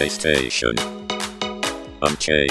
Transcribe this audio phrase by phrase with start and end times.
[0.00, 0.78] PlayStation.
[2.00, 2.50] Unchained.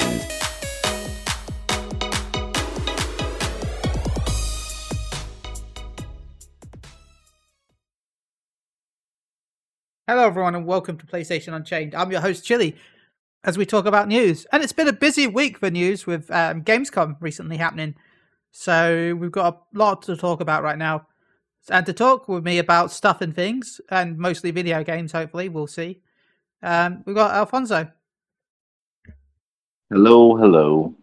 [10.08, 11.96] Hello, everyone, and welcome to PlayStation Unchained.
[11.96, 12.76] I'm your host, Chili,
[13.44, 14.46] as we talk about news.
[14.52, 17.96] And it's been a busy week for news with um, Gamescom recently happening.
[18.52, 21.08] So we've got a lot to talk about right now.
[21.72, 25.66] And to talk with me about stuff and things, and mostly video games, hopefully, we'll
[25.66, 26.02] see.
[26.62, 27.92] Um, we've got Alfonso.
[29.90, 30.96] Hello, hello.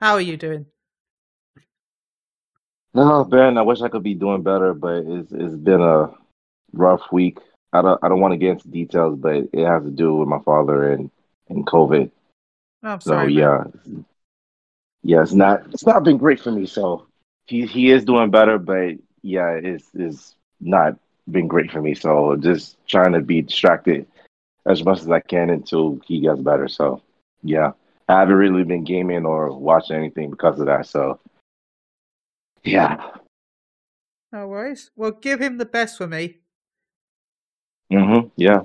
[0.00, 0.66] How are you doing?
[2.94, 6.10] Oh, Ben, I wish I could be doing better, but it's it's been a
[6.72, 7.38] rough week.
[7.72, 10.28] I don't I don't want to get into details, but it has to do with
[10.28, 11.10] my father and
[11.48, 12.10] and COVID.
[12.82, 13.32] Oh, So sorry.
[13.34, 13.34] man.
[13.36, 13.64] yeah,
[15.02, 16.66] yeah, it's not it's not been great for me.
[16.66, 17.06] So
[17.46, 20.98] he he is doing better, but yeah, it's it's not
[21.30, 21.94] been great for me.
[21.94, 24.06] So just trying to be distracted
[24.66, 26.68] as much as I can until he gets better.
[26.68, 27.02] So
[27.42, 27.72] yeah,
[28.08, 30.86] I haven't really been gaming or watching anything because of that.
[30.86, 31.20] So
[32.62, 33.10] yeah.
[34.32, 34.90] No worries.
[34.94, 36.38] Well, give him the best for me.
[37.92, 38.28] Mm-hmm.
[38.36, 38.62] Yeah.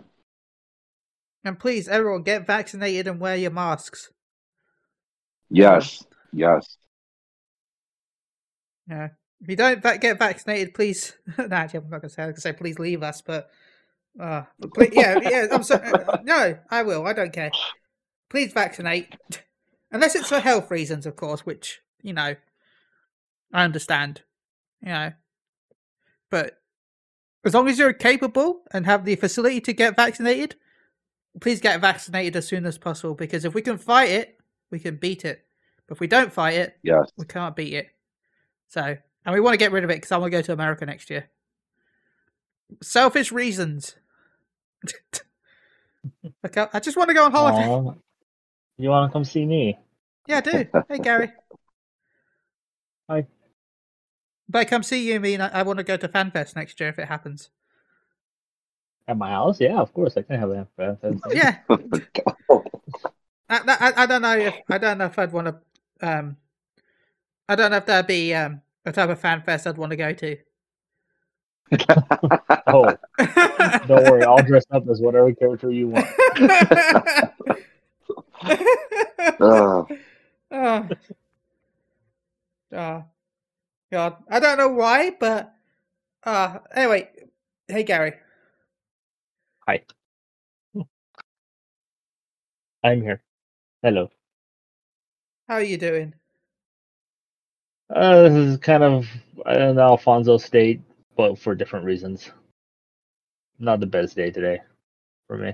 [1.43, 4.11] And please, everyone, get vaccinated and wear your masks.
[5.49, 6.03] Yes.
[6.31, 6.77] Yes.
[8.88, 9.09] Yeah.
[9.41, 11.13] If you don't get vaccinated, please.
[11.38, 12.23] no, actually, I'm not gonna say.
[12.23, 13.49] I was gonna say please leave us, but
[14.19, 14.44] uh,
[14.75, 15.47] but yeah, yeah.
[15.52, 15.91] I'm sorry.
[16.23, 17.05] No, I will.
[17.05, 17.52] I don't care.
[18.30, 19.16] Please vaccinate,
[19.91, 22.35] unless it's for health reasons, of course, which you know,
[23.53, 24.22] I understand.
[24.81, 25.11] You know,
[26.30, 26.59] but
[27.45, 30.55] as long as you're capable and have the facility to get vaccinated,
[31.41, 33.16] please get vaccinated as soon as possible.
[33.16, 34.38] Because if we can fight it,
[34.72, 35.45] we can beat it.
[35.88, 37.11] But if we don't fight it, Yes.
[37.17, 37.89] we can't beat it.
[38.67, 38.81] So,
[39.25, 40.85] and we want to get rid of it because I want to go to America
[40.85, 41.29] next year.
[42.81, 43.95] Selfish reasons.
[46.46, 47.68] okay, I just want to go on holiday.
[47.68, 47.94] Aw,
[48.78, 49.78] you want to come see me?
[50.28, 50.66] Yeah, I do.
[50.90, 51.31] Hey, Gary.
[53.09, 53.25] Hi.
[54.50, 56.90] But I come see you, mean I, I want to go to FanFest next year
[56.90, 57.50] if it happens.
[59.07, 59.62] At my house?
[59.62, 61.57] Yeah, of course I can have a That's- that's- Yeah,
[63.50, 66.07] I, I, I don't know if I don't know if I'd want to.
[66.07, 66.38] Um,
[67.47, 70.12] I don't know if that'd be um a type of FanFest I'd want to go
[70.13, 70.38] to.
[72.67, 72.93] Oh,
[73.87, 76.07] don't worry, I'll dress up as whatever character you want.
[79.39, 79.83] Uh,
[80.51, 80.87] oh.
[82.73, 83.03] oh.
[83.91, 84.17] God.
[84.29, 85.53] I don't know why, but
[86.23, 87.09] uh anyway.
[87.67, 88.13] Hey Gary.
[89.67, 89.81] Hi.
[92.83, 93.21] I'm here.
[93.81, 94.09] Hello.
[95.47, 96.13] How are you doing?
[97.89, 99.07] Uh, this is kind of
[99.45, 100.81] an Alfonso state,
[101.15, 102.31] but for different reasons.
[103.59, 104.59] Not the best day today
[105.27, 105.53] for me.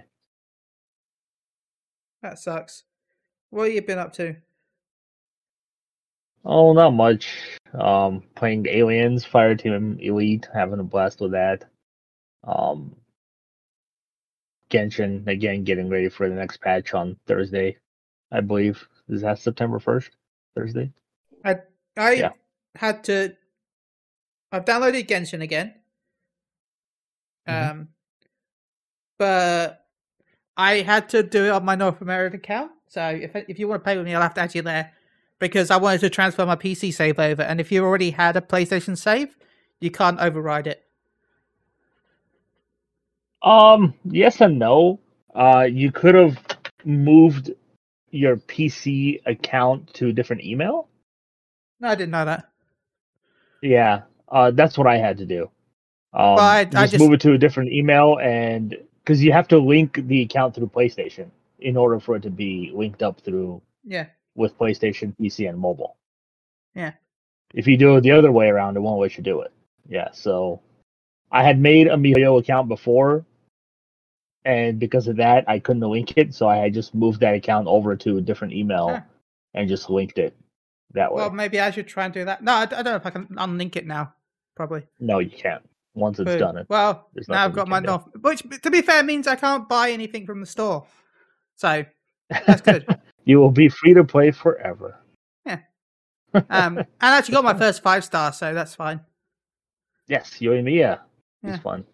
[2.22, 2.83] That sucks.
[3.49, 4.35] What have you been up to?
[6.44, 7.57] Oh, not much.
[7.73, 11.66] Um, playing Aliens, Fireteam Elite, having a blast with that.
[12.43, 12.95] Um,
[14.72, 17.78] Genshin again, getting ready for the next patch on Thursday,
[18.31, 18.88] I believe.
[19.09, 20.11] Is that September first?
[20.55, 20.91] Thursday.
[21.45, 21.57] I
[21.97, 22.31] I Yeah.
[22.75, 23.35] had to
[24.51, 25.75] I've downloaded Genshin again.
[27.47, 27.69] Mhm.
[27.69, 27.88] Um
[29.17, 29.85] but
[30.57, 32.72] I had to do it on my North American account.
[32.88, 34.91] So if if you want to play with me, I'll have to add you there
[35.40, 37.41] because I wanted to transfer my PC save over.
[37.41, 39.38] And if you already had a PlayStation save,
[39.79, 40.84] you can't override it.
[43.41, 45.00] Um, yes and no.
[45.34, 46.38] Uh, you could have
[46.85, 47.51] moved
[48.11, 50.90] your PC account to a different email.
[51.79, 52.50] No, I didn't know that.
[53.61, 54.01] Yeah,
[54.31, 55.44] uh, that's what I had to do.
[56.14, 59.31] Um, Well, I- I just, just- move it to a different email, and because you
[59.31, 63.20] have to link the account through PlayStation in order for it to be linked up
[63.22, 64.08] through Yeah.
[64.36, 65.96] with PlayStation, PC, and mobile.
[66.76, 66.94] Yeah.
[67.53, 69.52] If you do it the other way around, it won't let you do it.
[69.88, 70.09] Yeah.
[70.11, 70.61] So
[71.32, 73.26] I had made a miHoYo account before,
[74.46, 76.34] and because of that, I couldn't link it.
[76.34, 79.02] So I had just moved that account over to a different email Huh.
[79.53, 80.35] and just linked it
[80.94, 81.17] that way.
[81.22, 82.44] Well, maybe I should try and do that.
[82.44, 84.14] No, I, I don't know if I can unlink it now.
[84.56, 84.84] Probably.
[85.00, 85.64] no, you can't.
[85.94, 86.40] Once it's Boom.
[86.40, 86.68] done, it.
[86.70, 87.80] Well, now I've got my.
[87.80, 90.86] North, which to be fair means I can't buy anything from the store.
[91.56, 91.84] So
[92.30, 92.86] that's good.
[93.26, 94.96] you will be free to play forever.
[95.46, 95.59] um,
[96.34, 99.02] and I actually got my first five star, so that's fine.
[100.08, 101.00] Yes, you Yoimiya
[101.44, 101.53] Yeah.
[101.53, 101.86] is fun.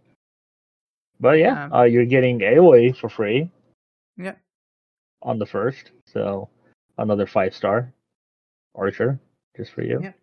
[1.20, 3.50] But yeah, Um, uh, you're getting Aloy for free
[4.16, 4.36] Yeah.
[5.24, 6.50] on the first, so
[7.00, 7.92] another five star
[8.76, 9.20] archer
[9.56, 10.14] just for you Yeah.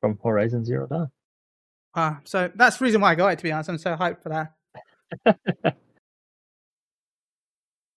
[0.00, 1.10] from Horizon Zero Dawn.
[1.94, 3.36] Uh, so that's the reason why I got it.
[3.38, 5.76] To be honest, I'm so hyped for that.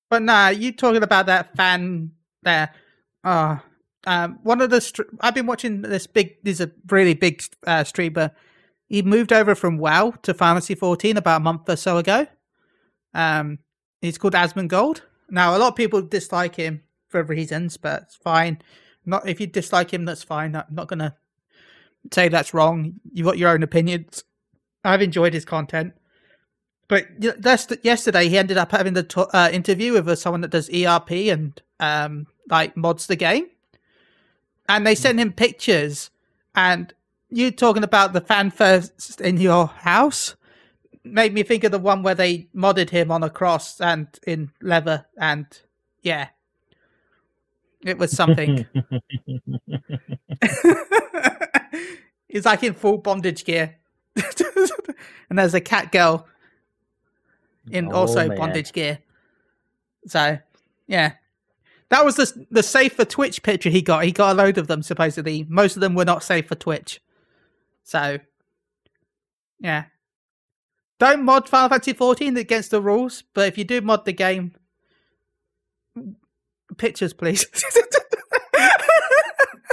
[0.09, 2.12] But nah, you talking about that fan
[2.44, 2.74] there?
[3.24, 3.57] Uh
[4.07, 6.36] um, one of the str- I've been watching this big.
[6.44, 8.31] There's a really big uh, streamer.
[8.88, 12.27] He moved over from WoW to Fantasy 14 about a month or so ago.
[13.15, 13.59] Um,
[14.01, 15.01] he's called Asmongold.
[15.31, 18.62] Now, a lot of people dislike him for reasons, but it's fine.
[19.06, 20.56] Not if you dislike him, that's fine.
[20.56, 21.15] I'm not gonna
[22.13, 22.93] say that's wrong.
[23.13, 24.23] You've got your own opinions.
[24.83, 25.93] I've enjoyed his content.
[26.87, 27.07] But
[27.83, 31.59] yesterday he ended up having the uh, interview with uh, someone that does ERP and
[31.79, 33.47] um, like mods the game,
[34.69, 36.11] and they sent him pictures.
[36.53, 36.93] And
[37.29, 40.35] you talking about the fan first in your house
[41.03, 44.51] made me think of the one where they modded him on a cross and in
[44.61, 45.47] leather, and
[46.03, 46.27] yeah,
[47.83, 48.67] it was something.
[52.27, 53.75] He's like in full bondage gear.
[55.30, 56.27] and there's a cat girl
[57.72, 58.38] in Oh, also man.
[58.38, 59.00] bondage gear.
[60.07, 60.38] So,
[60.88, 61.13] yeah.
[61.89, 64.04] That was the the safe for Twitch picture he got.
[64.06, 65.45] He got a load of them supposedly.
[65.50, 67.01] Most of them were not safe for Twitch.
[67.83, 68.18] So,
[69.60, 69.86] yeah.
[70.98, 74.54] Don't mod Final Fantasy 14 against the rules, but if you do mod the game,
[76.77, 77.45] pictures please.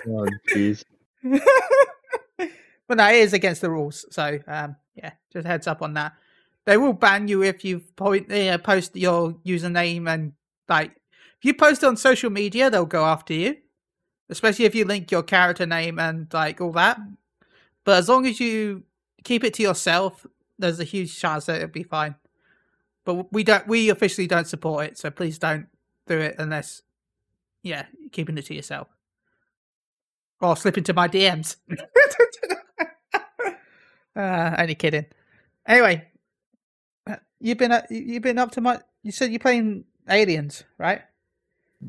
[0.09, 0.83] Oh, jeez.
[2.89, 4.05] but that is against the rules.
[4.11, 6.15] So um, yeah, just heads up on that.
[6.65, 10.33] They will ban you if you point uh, post your username and
[10.69, 10.93] like
[11.39, 13.57] if you post on social media, they'll go after you.
[14.29, 16.99] Especially if you link your character name and like all that.
[17.85, 18.85] But as long as you
[19.25, 20.25] keep it to yourself,
[20.59, 22.15] there's a huge chance that it'll be fine.
[23.05, 25.67] But we don't we officially don't support it, so please don't
[26.07, 26.83] do it unless
[27.63, 28.89] yeah, keeping it to yourself.
[30.43, 31.57] Or slip into my DMs.
[34.17, 35.07] uh, only kidding.
[35.67, 36.05] Anyway,
[37.07, 38.81] uh, you've been uh, you- you've been up to my.
[39.03, 41.03] You said you're playing Aliens, right?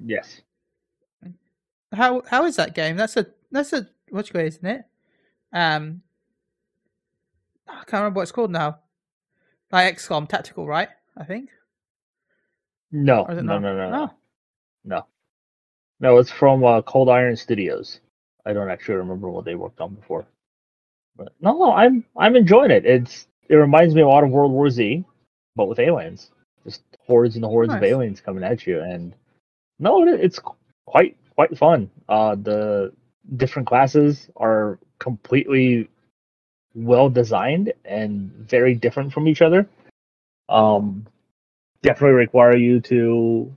[0.06, 0.42] Yes.
[1.92, 2.96] How how is that game?
[2.96, 4.84] That's a that's a what you call it, isn't it?
[5.52, 6.02] Um,
[7.68, 8.80] I can't remember what it's called now.
[9.72, 10.90] Like XCOM Tactical, right?
[11.18, 11.50] I think.
[12.92, 14.16] No, Or is it no, no, no, no, Oh.
[14.86, 15.06] no.
[16.00, 18.00] No, it's from uh, Cold Iron Studios.
[18.46, 20.26] I don't actually remember what they worked on before.
[21.16, 22.86] But no, no, I'm I'm enjoying it.
[22.86, 25.04] It's it reminds me a lot of World War Z,
[25.56, 26.32] but with aliens.
[26.66, 27.92] Just hordes and hordes of Nice.
[27.92, 29.14] aliens coming at you, and
[29.80, 30.40] no, it, it's
[30.86, 31.90] quite quite fun.
[32.10, 32.94] Uh, the
[33.38, 35.90] different classes are completely
[36.76, 39.68] well designed and very different from each other.
[40.50, 41.06] Um,
[41.82, 43.54] definitely require you to,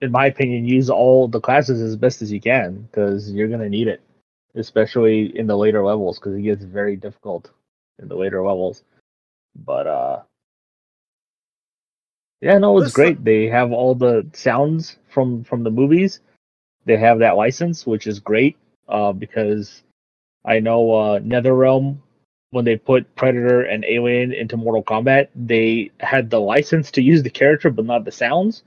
[0.00, 3.68] in my opinion, use all the classes as best as you can because you're gonna
[3.68, 4.02] need it,
[4.54, 7.50] especially in the later levels because it gets very difficult
[8.00, 8.84] in the later levels.
[9.56, 10.22] But uh,
[12.40, 13.24] yeah, no, it's great.
[13.24, 16.20] They have all the sounds from from the movies.
[16.84, 18.56] They have that license, which is great
[18.88, 19.82] uh, because
[20.44, 21.98] I know uh, NetherRealm
[22.50, 27.22] when they put Predator and Alien into Mortal Kombat, they had the license to use
[27.22, 28.62] the character but not the sounds.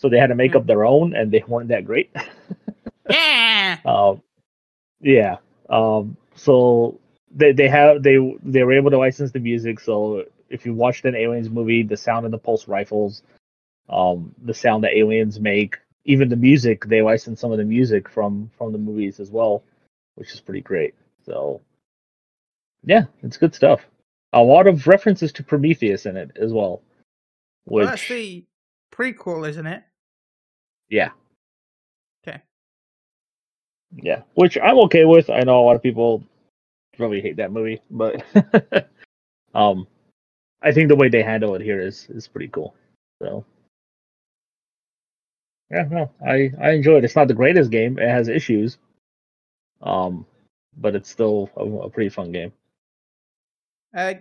[0.00, 0.58] So they had to make Hmm.
[0.58, 2.10] up their own, and they weren't that great.
[3.10, 3.78] Yeah.
[3.84, 4.22] um,
[5.00, 5.36] yeah.
[5.68, 6.98] Um, so
[7.34, 9.80] they they have they they were able to license the music.
[9.80, 13.22] So if you watched an Aliens movie, the sound of the pulse rifles,
[13.88, 18.08] um, the sound that aliens make, even the music, they license some of the music
[18.08, 19.62] from from the movies as well,
[20.14, 20.94] which is pretty great.
[21.26, 21.60] So
[22.84, 23.86] yeah, it's good stuff.
[24.32, 26.82] A lot of references to Prometheus in it as well.
[27.64, 28.44] Which Well, that's the
[28.92, 29.82] prequel, isn't it?
[30.90, 31.10] Yeah.
[32.26, 32.42] Okay.
[33.96, 35.30] Yeah, which I'm okay with.
[35.30, 36.22] I know a lot of people
[36.98, 38.22] really hate that movie, but
[39.54, 39.86] um,
[40.62, 42.74] I think the way they handle it here is is pretty cool.
[43.22, 43.44] So
[45.70, 47.04] yeah, no, I I enjoy it.
[47.04, 48.78] It's not the greatest game; it has issues,
[49.82, 50.26] um,
[50.76, 52.52] but it's still a, a pretty fun game.
[53.96, 54.14] Uh,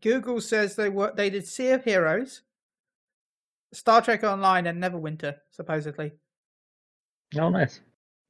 [0.00, 2.42] Google says they were they did City of Heroes,
[3.72, 6.12] Star Trek Online, and Neverwinter supposedly.
[7.38, 7.80] Oh, nice.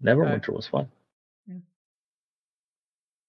[0.02, 0.88] Neverwinter Uh, was fun.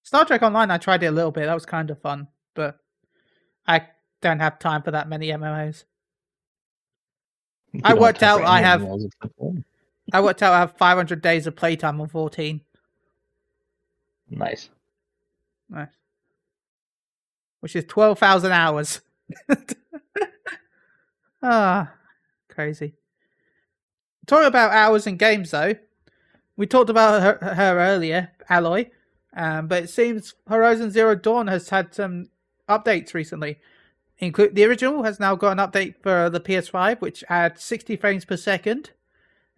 [0.02, 1.46] Star Trek Online, I tried it a little bit.
[1.46, 2.78] That was kind of fun, but
[3.66, 3.88] I
[4.20, 5.84] don't have time for that many MMOs.
[7.72, 9.64] You I worked out I have- animals except one.
[10.12, 12.60] I worked out I have 500 days of playtime on 14.
[14.28, 14.68] nice.
[15.70, 15.88] Nice.
[17.60, 19.00] Which is 12,000 hours.
[21.42, 21.92] ah,
[22.54, 22.94] crazy.
[24.26, 25.74] Talking about hours and games, though,
[26.56, 28.90] we talked about her, her earlier, Aloy,
[29.36, 32.28] um, but it seems Horizon Zero Dawn has had some
[32.68, 33.58] updates recently.
[34.18, 38.24] include the original has now got an update for the PS5, which adds 60 frames
[38.24, 38.90] per second.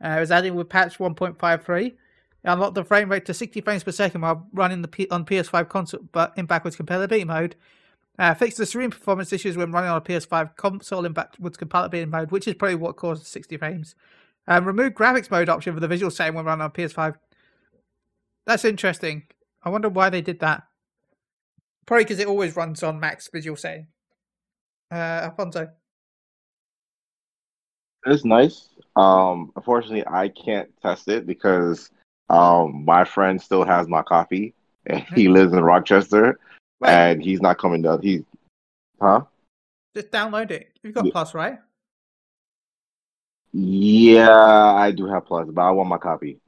[0.02, 1.86] Uh, it was added with patch 1.53.
[1.86, 1.96] It
[2.44, 5.68] unlocked the frame rate to 60 frames per second while running the P- on PS5
[5.68, 7.56] console, but in backwards compatibility mode.
[8.18, 12.10] Uh, fixed the stream performance issues when running on a PS5 console in backwards compatibility
[12.10, 13.94] mode, which is probably what caused the 60 frames.
[14.48, 17.16] Um, remove graphics mode option for the visual setting when running on PS5.
[18.46, 19.24] That's interesting.
[19.62, 20.62] I wonder why they did that.
[21.84, 23.88] Probably because it always runs on max visual setting.
[24.90, 24.94] Uh,
[25.24, 25.68] Alfonso.
[28.06, 28.68] It's nice.
[28.94, 31.90] Um, unfortunately, I can't test it because
[32.30, 34.54] um, my friend still has my copy,
[34.86, 36.38] and he lives in Rochester,
[36.80, 38.02] Wait, and he's not coming down.
[38.02, 38.22] He's,
[39.00, 39.22] huh?
[39.94, 40.72] just download it.
[40.82, 41.12] You've got Yeah.
[41.12, 41.58] Plus, right?
[43.52, 46.38] Yeah, I do have Plus, but I want my copy.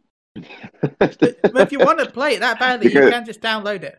[0.99, 3.99] But, but if you want to play it that badly, you can just download it.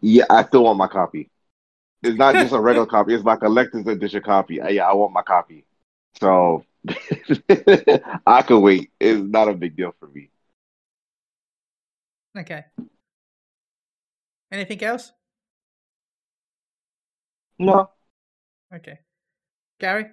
[0.00, 1.30] yeah, I still want my copy.
[2.02, 4.60] It's not just a regular copy; it's my collector's edition copy.
[4.60, 5.64] Uh, Yeah, I want my copy.
[6.20, 6.64] So
[8.26, 8.90] I could wait.
[9.00, 10.30] It's not a big deal for me.
[12.36, 12.64] Okay.
[14.50, 15.12] Anything else?
[17.58, 17.90] No.
[18.74, 19.00] Okay.
[19.80, 20.06] Gary?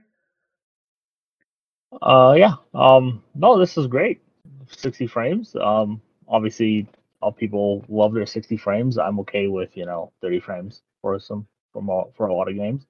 [2.02, 2.56] Uh, yeah.
[2.74, 4.22] Um, no, this is great.
[4.68, 5.56] 60 frames.
[5.56, 6.88] Um, obviously,
[7.22, 8.98] all people love their 60 frames.
[8.98, 12.56] I'm okay with you know 30 frames for some for all, for a lot of
[12.56, 12.86] games.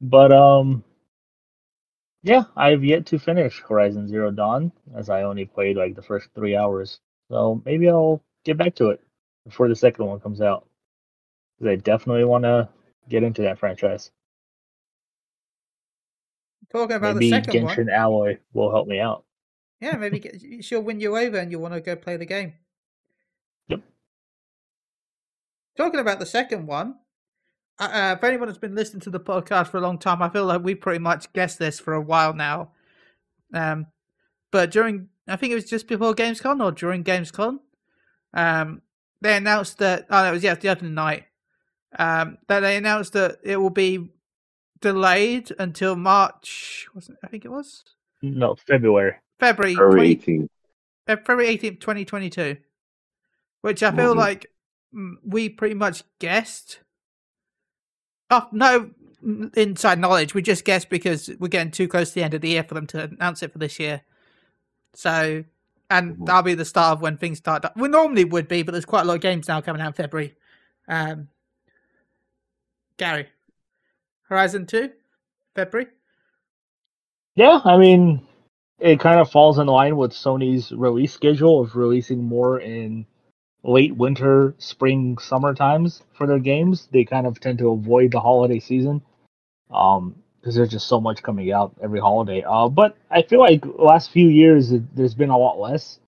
[0.00, 0.84] But um,
[2.22, 6.02] yeah, I have yet to finish Horizon Zero Dawn as I only played like the
[6.02, 7.00] first three hours.
[7.30, 9.00] So maybe I'll get back to it
[9.44, 10.66] before the second one comes out.
[11.66, 12.68] I definitely want to
[13.08, 14.10] get into that franchise.
[16.72, 17.76] Talking about Maybe the second one.
[17.76, 19.24] Genshin Aloy will help me out.
[19.80, 22.54] Yeah, maybe get, she'll win you over and you want to go play the game.
[23.68, 23.80] Yep.
[25.76, 26.96] Talking about the second one,
[27.78, 30.28] uh, uh, if anyone has been listening to the podcast for a long time, I
[30.28, 32.72] feel like we pretty much guessed this for a while now.
[33.52, 33.86] Um,
[34.50, 37.60] but during, I think it was just before Gamescom or during Gamescom,
[38.34, 38.82] um,
[39.20, 40.06] they announced that.
[40.10, 41.24] Oh, it was yeah, the other night.
[41.98, 44.10] Um, that they announced that it will be
[44.80, 46.86] delayed until March.
[46.94, 47.84] Wasn't it I think it was
[48.22, 49.16] No, February.
[49.38, 50.48] February February 20, 18th.
[51.08, 52.56] uh, February 18th, 2022.
[53.62, 54.18] Which I feel Mhm.
[54.18, 54.46] like
[54.94, 56.80] mm, we pretty much guessed.
[58.30, 58.90] Oh, no
[59.24, 60.32] mm, inside knowledge.
[60.34, 62.74] We just guessed because we're getting too close to the end of the year for
[62.74, 64.02] them to announce it for this year.
[64.94, 65.44] So,
[65.90, 66.26] and Mhm.
[66.26, 67.64] that'll be the start of when things start.
[67.76, 69.92] We normally would be, but there's quite a lot of games now coming out in
[69.92, 70.36] February.
[70.88, 71.28] Um,
[72.96, 73.28] Gary,
[74.22, 74.90] Horizon 2,
[75.54, 75.88] February.
[77.34, 78.26] Yeah, I mean,
[78.78, 83.06] it kind of falls in line with Sony's release schedule of releasing more in
[83.62, 86.88] late winter, spring, summer times for their games.
[86.92, 89.02] They kind of tend to avoid the holiday season
[89.70, 92.42] um, because there's just so much coming out every holiday.
[92.46, 96.00] Uh, but I feel like last few years it- there's been a lot less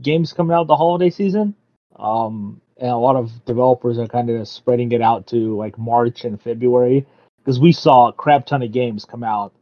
[0.00, 1.54] games coming out the holiday season.
[1.96, 6.24] Um, and a lot of developers are kind of spreading it out to like March
[6.24, 7.06] and February
[7.38, 9.52] because we saw a crap ton of games come out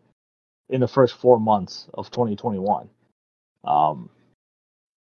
[0.68, 2.88] in the first four months of 2021.
[3.62, 4.10] Um,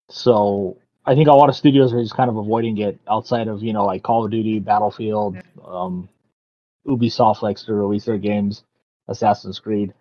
[0.08, 3.62] so I think a lot of studios are just kind of avoiding it outside of
[3.62, 5.36] you know like Call of Duty, Battlefield.
[5.64, 6.08] Um,
[6.86, 8.62] Ubisoft likes to release their games,
[9.08, 9.92] Assassin's Creed.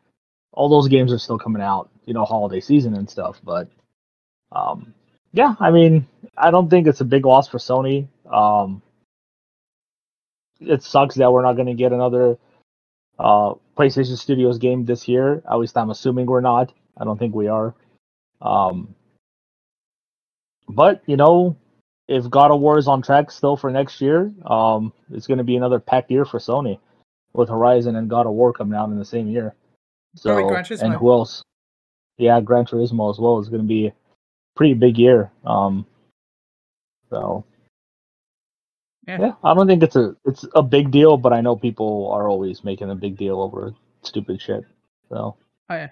[0.51, 3.41] All those games are still coming out, you know, holiday season and stuff.
[3.43, 3.69] But
[4.51, 4.93] um,
[5.31, 6.07] yeah, I mean,
[6.37, 8.07] I don't think it's a big loss for Sony.
[8.31, 8.81] Um,
[10.59, 12.37] it sucks that we're not going to get another
[13.19, 15.41] uh, PlayStation Studios game this year.
[15.49, 16.71] At least I'm assuming we're not.
[16.97, 17.73] I don't think we are.
[18.41, 18.95] Um,
[20.69, 21.57] but you know,
[22.07, 25.43] if God of War is on track still for next year, um, it's going to
[25.43, 26.79] be another packed year for Sony
[27.33, 29.55] with Horizon and God of War coming out in the same year.
[30.15, 30.81] So Gran Turismo.
[30.83, 31.43] and who else?
[32.17, 33.93] Yeah, Gran Turismo as well is going to be a
[34.55, 35.31] pretty big year.
[35.45, 35.85] Um,
[37.09, 37.43] so
[39.07, 39.19] Yeah.
[39.19, 42.29] yeah, I don't think it's a it's a big deal, but I know people are
[42.29, 43.73] always making a big deal over
[44.03, 44.63] stupid shit.
[45.09, 45.35] So
[45.69, 45.89] Oh yeah.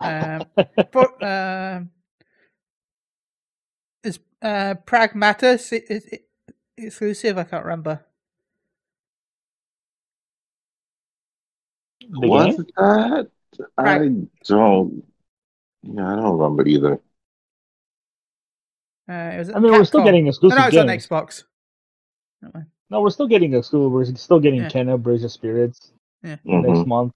[0.00, 0.46] Um,
[0.92, 1.22] but
[4.02, 6.28] is uh is it
[6.76, 7.38] exclusive?
[7.38, 8.04] I can't remember.
[12.10, 12.66] The Was game?
[12.76, 13.30] that?
[13.78, 13.96] I
[14.46, 15.04] don't.
[15.82, 17.00] Yeah, I don't remember either.
[19.08, 20.86] Uh, it was I mean, we're still getting No, exclusive no, it's on.
[20.86, 21.44] Xbox.
[22.42, 22.66] That.
[22.90, 23.92] No, we're still getting exclusive.
[23.92, 24.68] We're still getting Yeah.
[24.70, 25.92] Kena Bridge of Spirits
[26.24, 26.38] Mhm.
[26.44, 27.12] next month.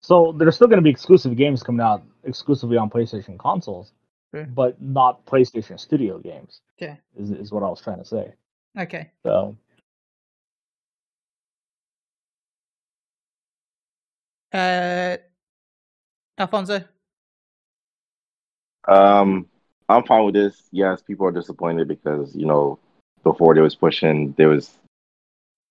[0.00, 3.92] So there's still going to be exclusive games coming out exclusively on PlayStation consoles,
[4.34, 4.44] Sure.
[4.46, 6.60] but not PlayStation Studio games.
[6.76, 6.98] Okay.
[7.16, 8.32] Is is what I was trying to say.
[8.76, 9.10] Okay.
[9.22, 9.56] So
[14.52, 15.16] Uh,
[16.38, 16.84] Alfonso.
[18.86, 19.48] Um,
[19.88, 20.62] I'm fine with this.
[20.70, 22.78] Yes, people are disappointed because you know
[23.22, 24.78] before they was pushing, there was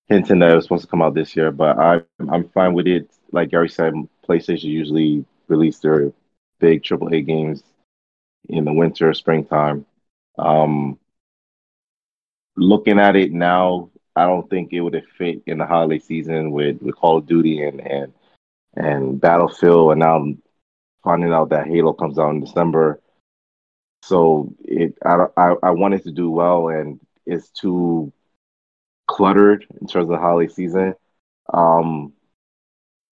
[0.07, 2.87] hinting that it was supposed to come out this year, but I I'm fine with
[2.87, 3.09] it.
[3.31, 3.93] Like Gary said,
[4.27, 6.11] PlayStation usually release their
[6.59, 7.63] big AAA games
[8.49, 9.85] in the winter, springtime.
[10.37, 10.99] Um,
[12.55, 16.51] looking at it now, I don't think it would have fit in the holiday season
[16.51, 18.13] with, with Call of Duty and and
[18.75, 20.41] and Battlefield, and now I'm
[21.03, 23.01] finding out that Halo comes out in December.
[24.03, 28.11] So it, I, I, I wanted to do well, and it's too
[29.07, 30.95] cluttered in terms of the holiday season.
[31.53, 32.13] Um,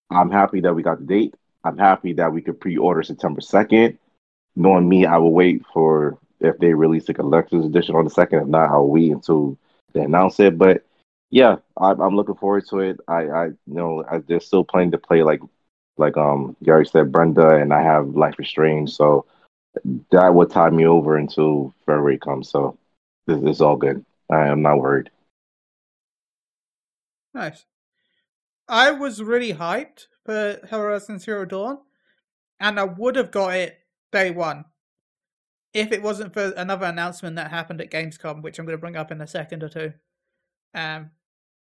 [0.10, 1.36] I'm happy that we got the date.
[1.64, 3.98] I'm happy that we could pre-order September 2nd.
[4.56, 8.40] Knowing me, I will wait for if they release a collector's edition on the second.
[8.40, 9.58] If not, I'll wait until
[9.94, 10.58] they announce it.
[10.58, 10.84] But
[11.32, 13.00] yeah, I, I'm looking forward to it.
[13.08, 15.24] I, I you know, I, there's still playing to play.
[15.24, 15.42] Like,
[15.98, 18.92] like um Gary said, Brenda, and I have Life is Strange.
[18.92, 19.26] So
[20.12, 22.50] that would tie me over until February comes.
[22.50, 22.78] So
[23.28, 24.06] this, this is all good.
[24.32, 25.10] I am not worried.
[27.34, 27.66] Nice.
[28.68, 31.80] I was really hyped for Horizon Zero Dawn,
[32.60, 33.80] and I would have got it
[34.12, 34.66] day one
[35.74, 38.96] if it wasn't for another announcement that happened at Gamescom, which I'm going to bring
[38.96, 39.94] up in a second or two.
[40.74, 41.12] Um,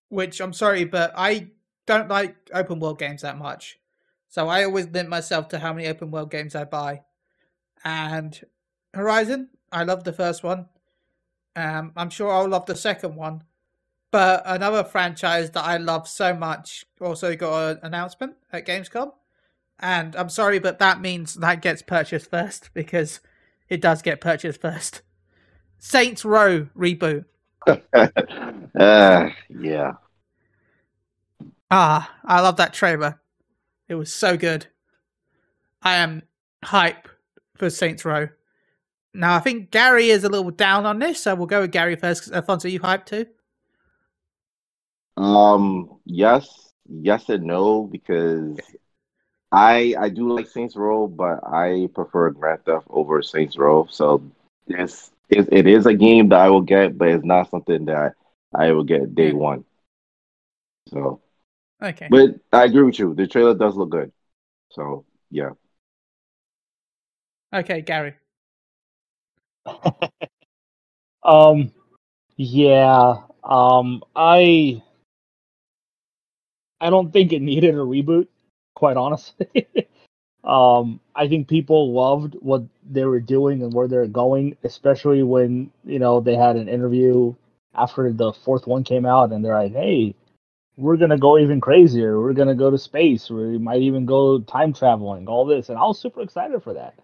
[0.08, 1.48] which I'm sorry, but I
[1.86, 3.78] don't like open world games that much,
[4.28, 7.02] so I always limit myself to how many open world games I buy.
[7.84, 8.38] And
[8.94, 10.66] Horizon, I love the first one.
[11.54, 13.42] Um, I'm sure I'll love the second one.
[14.10, 19.12] But another franchise that I love so much also got an announcement at Gamescom.
[19.78, 23.20] And I'm sorry, but that means that gets purchased first because
[23.68, 25.02] it does get purchased first.
[25.78, 27.24] Saints Row reboot.
[27.66, 27.78] uh,
[29.48, 29.92] yeah.
[31.70, 33.20] Ah, I love that trailer.
[33.88, 34.66] It was so good.
[35.82, 36.22] I am
[36.64, 37.08] hype
[37.56, 38.28] for Saints Row.
[39.14, 41.96] Now, I think Gary is a little down on this, so we'll go with Gary
[41.96, 42.30] first.
[42.32, 43.26] Alfonso, you hyped too?
[45.16, 48.58] Um, yes, yes and no because
[49.50, 53.86] I I do like Saints Row, but I prefer Grand Theft over Saints Row.
[53.90, 54.22] So
[54.66, 58.14] this is it is a game that I will get, but it's not something that
[58.54, 59.64] I will get day one.
[60.88, 61.20] So,
[61.82, 62.08] Okay.
[62.08, 63.14] but I agree with you.
[63.14, 64.12] The trailer does look good.
[64.70, 65.50] So yeah.
[67.52, 68.14] Okay, Gary.
[71.22, 71.72] Um,
[72.36, 73.16] yeah.
[73.42, 74.82] Um, I
[76.80, 78.28] I don't think it needed a reboot,
[78.74, 79.66] quite honestly.
[80.44, 85.70] um, I think people loved what they were doing and where they're going, especially when
[85.84, 87.34] you know they had an interview
[87.74, 90.14] after the fourth one came out, and they're like, "Hey,
[90.76, 92.20] we're gonna go even crazier.
[92.20, 93.30] We're gonna go to space.
[93.30, 95.26] We might even go time traveling.
[95.28, 96.94] All this," and I was super excited for that.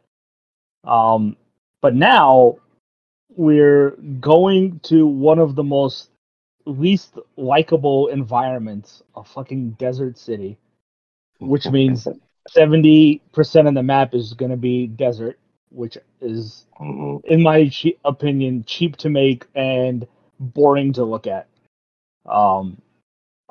[0.85, 1.37] Um,
[1.81, 2.57] but now
[3.35, 6.11] we're going to one of the most
[6.67, 10.59] least likable environments, a fucking desert city,
[11.39, 12.07] which means
[12.57, 13.21] 70%
[13.69, 15.39] of the map is going to be desert,
[15.71, 17.25] which is, Mhm.
[17.25, 20.07] in my che- opinion, cheap to make and
[20.39, 21.47] boring to look at.
[22.27, 22.81] Um,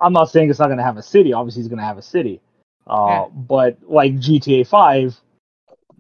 [0.01, 1.31] I'm not saying it's not going to have a city.
[1.31, 2.41] Obviously, it's going to have a city.
[2.87, 3.25] Uh, Yeah.
[3.33, 5.15] But like GTA 5,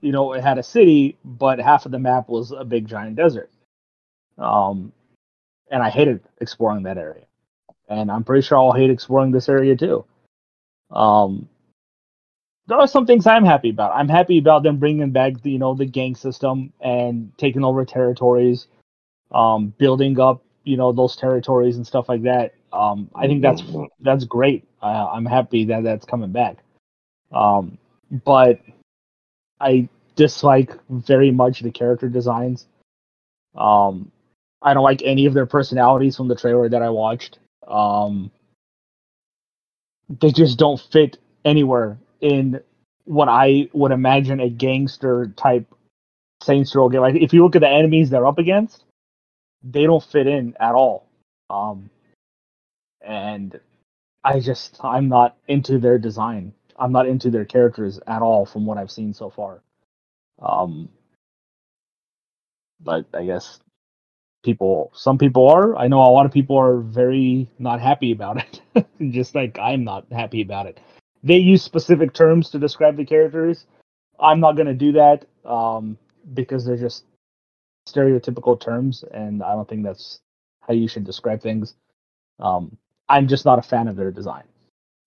[0.01, 3.15] you know, it had a city, but half of the map was a big giant
[3.15, 3.51] desert.
[4.37, 4.91] Um,
[5.69, 7.25] and I hated exploring that area.
[7.87, 10.03] And I'm pretty sure I'll hate exploring this area too.
[10.89, 11.47] Um,
[12.67, 13.91] there are some things I'm happy about.
[13.93, 17.85] I'm happy about them bringing back the, you know, the gang system and taking over
[17.85, 18.67] territories,
[19.31, 22.53] um, building up, you know, those territories and stuff like that.
[22.73, 23.63] Um, I think that's
[23.99, 24.67] that's great.
[24.81, 26.57] Uh, I'm happy that that's coming back.
[27.31, 27.77] Um,
[28.25, 28.59] but
[29.59, 32.65] I dislike very much the character designs.
[33.55, 34.11] Um,
[34.61, 37.39] I don't like any of their personalities from the trailer that I watched.
[37.67, 38.31] Um,
[40.19, 42.61] they just don't fit anywhere in
[43.05, 45.65] what I would imagine a gangster type
[46.43, 47.01] Saints Row game.
[47.01, 48.83] Like if you look at the enemies they're up against,
[49.63, 51.07] they don't fit in at all.
[51.49, 51.89] Um,
[53.05, 53.59] and
[54.23, 56.53] I just I'm not into their design.
[56.77, 59.61] I'm not into their characters at all from what I've seen so far.
[60.41, 60.89] Um,
[62.79, 63.59] but I guess
[64.43, 65.75] people, some people are.
[65.75, 68.37] I know a lot of people are very not happy about
[68.75, 70.79] it, just like I'm not happy about it.
[71.23, 73.65] They use specific terms to describe the characters.
[74.19, 75.97] I'm not gonna do that um,
[76.33, 77.05] because they're just
[77.87, 80.19] stereotypical terms, and I don't think that's
[80.61, 81.75] how you should describe things.
[82.39, 82.77] Um,
[83.11, 84.43] I'm just not a fan of their design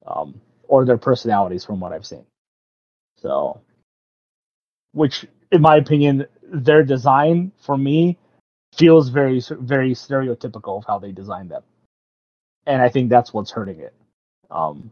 [0.06, 2.26] um, or their personalities from what I've seen.
[3.16, 3.60] So,
[4.92, 8.18] which, in my opinion, their design for me
[8.76, 11.62] feels very very stereotypical of how they designed them,
[12.66, 13.94] and I think that's what's hurting it.
[14.50, 14.90] Um,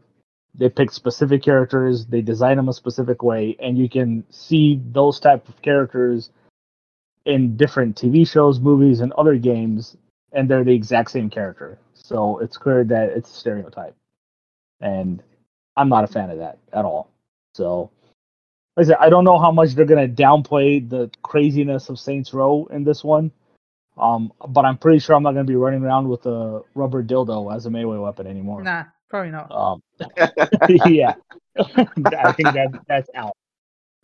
[0.55, 5.21] they pick specific characters, they design them a specific way, and you can see those
[5.21, 6.31] type of characters
[7.27, 9.97] in different TV shows, movies, and other games,
[10.33, 11.79] and they're the exact same character.
[12.13, 13.97] So it's clear that it's a stereotype,
[14.83, 15.23] and
[15.79, 17.11] I'm not a fan of that at all.
[17.55, 17.91] So,
[18.77, 22.35] like I said, I don't know how much they're gonna downplay the craziness of Saints
[22.35, 23.31] Row in this one.
[23.97, 27.55] Um, but I'm pretty sure I'm not gonna be running around with a rubber dildo
[27.55, 28.63] as a melee weapon anymore.
[28.63, 29.51] Nah, probably not.
[29.51, 29.83] Um,
[30.85, 31.15] yeah,
[31.57, 33.37] I think that that's out.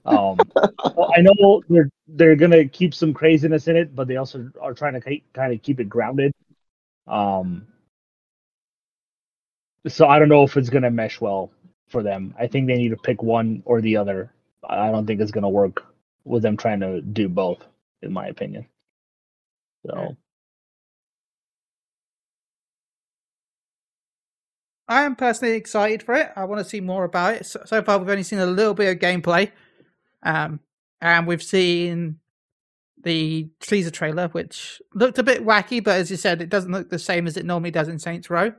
[0.07, 0.39] Um,
[0.97, 4.73] well, I know they're they're gonna keep some craziness in it, but they also are
[4.73, 6.33] trying to kind of keep it grounded.
[7.07, 7.67] Um,
[9.87, 11.51] so I don't know if it's gonna mesh well
[11.89, 12.35] for them.
[12.39, 14.33] I think they need to pick one or the other.
[14.69, 15.85] I don't think it's gonna work
[16.25, 17.65] with them trying to do both,
[18.03, 18.67] in my opinion.
[19.87, 20.17] So.
[24.89, 26.33] I am personally excited for it.
[26.35, 27.47] I want to see more about it.
[27.47, 29.51] So, so far, we've only seen a little bit of gameplay,
[30.23, 30.61] um,
[31.03, 32.19] and we've seen
[33.03, 36.89] the teaser trailer, which looked a bit wacky, but as you said, it doesn't look
[36.89, 38.53] the same as it normally does in Saints Row.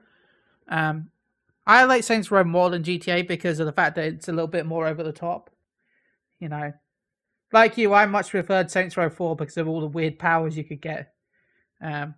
[0.69, 1.09] Um,
[1.67, 4.47] I like Saints Row more than GTA because of the fact that it's a little
[4.47, 5.49] bit more over the top.
[6.39, 6.73] You know,
[7.51, 10.63] like you, I much preferred Saints Row 4 because of all the weird powers you
[10.63, 11.13] could get.
[11.81, 12.15] Um,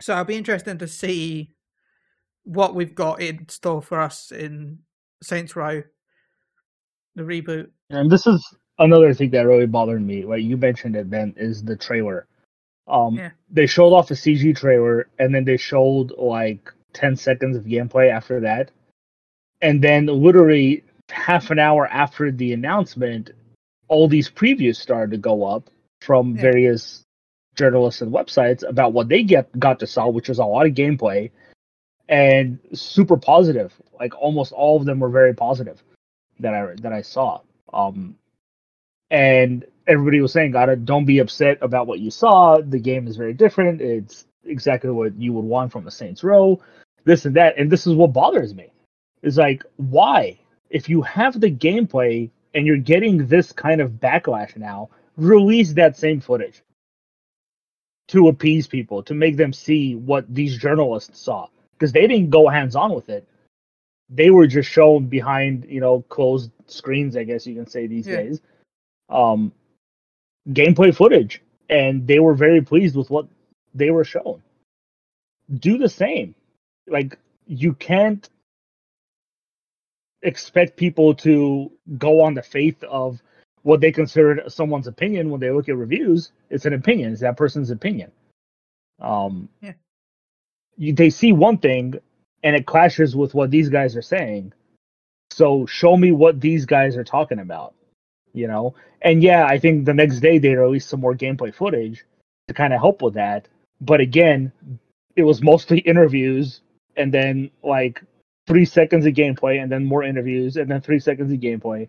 [0.00, 1.54] so I'll be interested to see
[2.44, 4.78] what we've got in store for us in
[5.22, 5.82] Saints Row,
[7.14, 7.68] the reboot.
[7.90, 8.44] And this is
[8.78, 10.24] another thing that really bothered me.
[10.24, 12.26] Right, you mentioned it, Ben, is the trailer.
[12.86, 13.30] Um, Yeah.
[13.50, 18.10] they showed off a CG trailer, and then they showed like 10 seconds of gameplay
[18.10, 18.70] after that.
[19.62, 23.30] And then, literally, half an hour after the announcement,
[23.88, 26.42] all these previews started to go up from Yeah.
[26.42, 27.04] various
[27.54, 30.74] journalists and websites about what they get got to saw, which was a lot of
[30.74, 31.30] gameplay
[32.08, 33.72] and super positive.
[33.98, 35.82] Like almost all of them were very positive
[36.40, 37.40] that I that I saw.
[37.72, 38.16] Um,
[39.10, 42.60] and everybody was saying, "Gotta don't be upset about what you saw.
[42.60, 43.80] The game is very different.
[43.80, 46.60] It's exactly what you would want from a Saints Row,
[47.08, 48.70] this and that." And this is what bothers me.
[49.22, 50.38] Is like, why?
[50.70, 55.96] If you have the gameplay and you're getting this kind of backlash now, release that
[55.96, 56.62] same footage
[58.08, 62.48] to appease people, to make them see what these journalists saw, because they didn't go
[62.48, 63.26] hands on with it.
[64.08, 68.06] They were just shown behind, you know, closed screens, I guess you can say these
[68.06, 68.22] Yeah.
[68.22, 68.40] days.
[69.10, 69.52] Um,
[70.48, 73.26] gameplay footage, and they were very pleased with what
[73.74, 74.42] they were shown.
[75.52, 76.34] Do the same.
[76.88, 78.28] Like you can't
[80.22, 83.22] expect people to go on the faith of
[83.62, 86.32] what they consider someone's opinion when they look at reviews.
[86.50, 87.12] It's an opinion.
[87.12, 88.10] It's that person's opinion.
[89.00, 89.74] Um, Yeah.
[90.76, 91.94] you, they see one thing
[92.42, 94.52] and it clashes with what these guys are saying.
[95.30, 97.74] So show me what these guys are talking about,
[98.32, 98.74] you know?
[99.02, 102.04] And yeah, I think the next day they released some more gameplay footage
[102.48, 103.48] to kind of help with that.
[103.80, 104.52] But again,
[105.14, 106.60] it was mostly interviews
[106.98, 108.02] and then like
[108.46, 111.88] three seconds of gameplay and then more interviews and then three seconds of gameplay.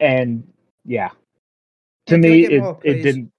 [0.00, 0.52] And
[0.84, 1.10] yeah,
[2.06, 3.30] to Can me, it, more, it didn't.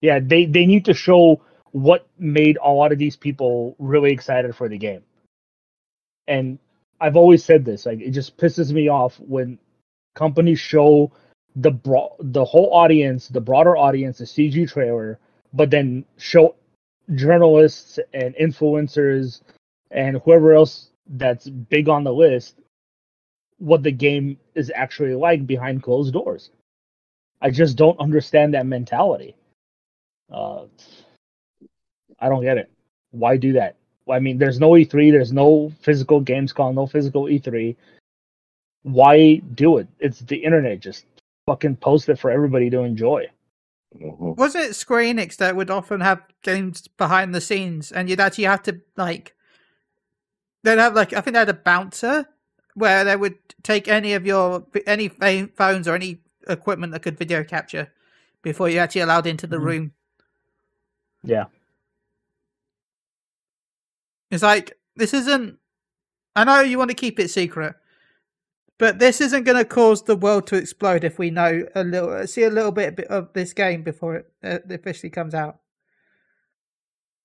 [0.00, 4.54] Yeah, they, they need to show what made a lot of these people really excited
[4.54, 5.02] for the game.
[6.26, 6.58] And
[7.00, 9.58] I've always said this, like it just pisses me off when
[10.14, 11.12] companies show
[11.54, 15.18] the bro- the whole audience, the broader audience, the CG trailer,
[15.52, 16.56] but then show
[17.14, 19.42] journalists and influencers
[19.90, 22.56] and whoever else that's big on the list
[23.58, 26.50] what the game is actually like behind closed doors.
[27.40, 29.34] I just don't understand that mentality.
[30.30, 30.64] Uh,
[32.20, 32.70] I don't get it.
[33.10, 33.76] Why do that?
[34.10, 37.76] I mean, there's no E3, there's no physical games Gamescom, no physical E3.
[38.82, 39.88] Why do it?
[39.98, 40.80] It's the internet.
[40.80, 41.06] Just
[41.46, 43.26] fucking post it for everybody to enjoy.
[43.94, 44.36] Mhm.
[44.36, 48.44] Wasn't it Square Enix that would often have games behind the scenes, and you'd actually
[48.44, 49.34] have to like,
[50.64, 52.26] they'd have like I think they had a bouncer
[52.74, 57.44] where they would take any of your any phones or any equipment that could video
[57.44, 57.92] capture
[58.42, 59.64] before you actually allowed into the Mhm.
[59.64, 59.92] room.
[61.24, 61.46] Yeah.
[64.30, 65.58] It's like this isn't.
[66.36, 67.76] I know you want to keep it secret,
[68.78, 72.26] but this isn't going to cause the world to explode if we know a little,
[72.26, 75.60] see a little bit of this game before it uh, officially comes out.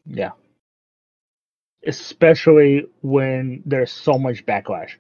[0.06, 0.32] Yeah.
[1.88, 4.92] especially when there's so much backlash.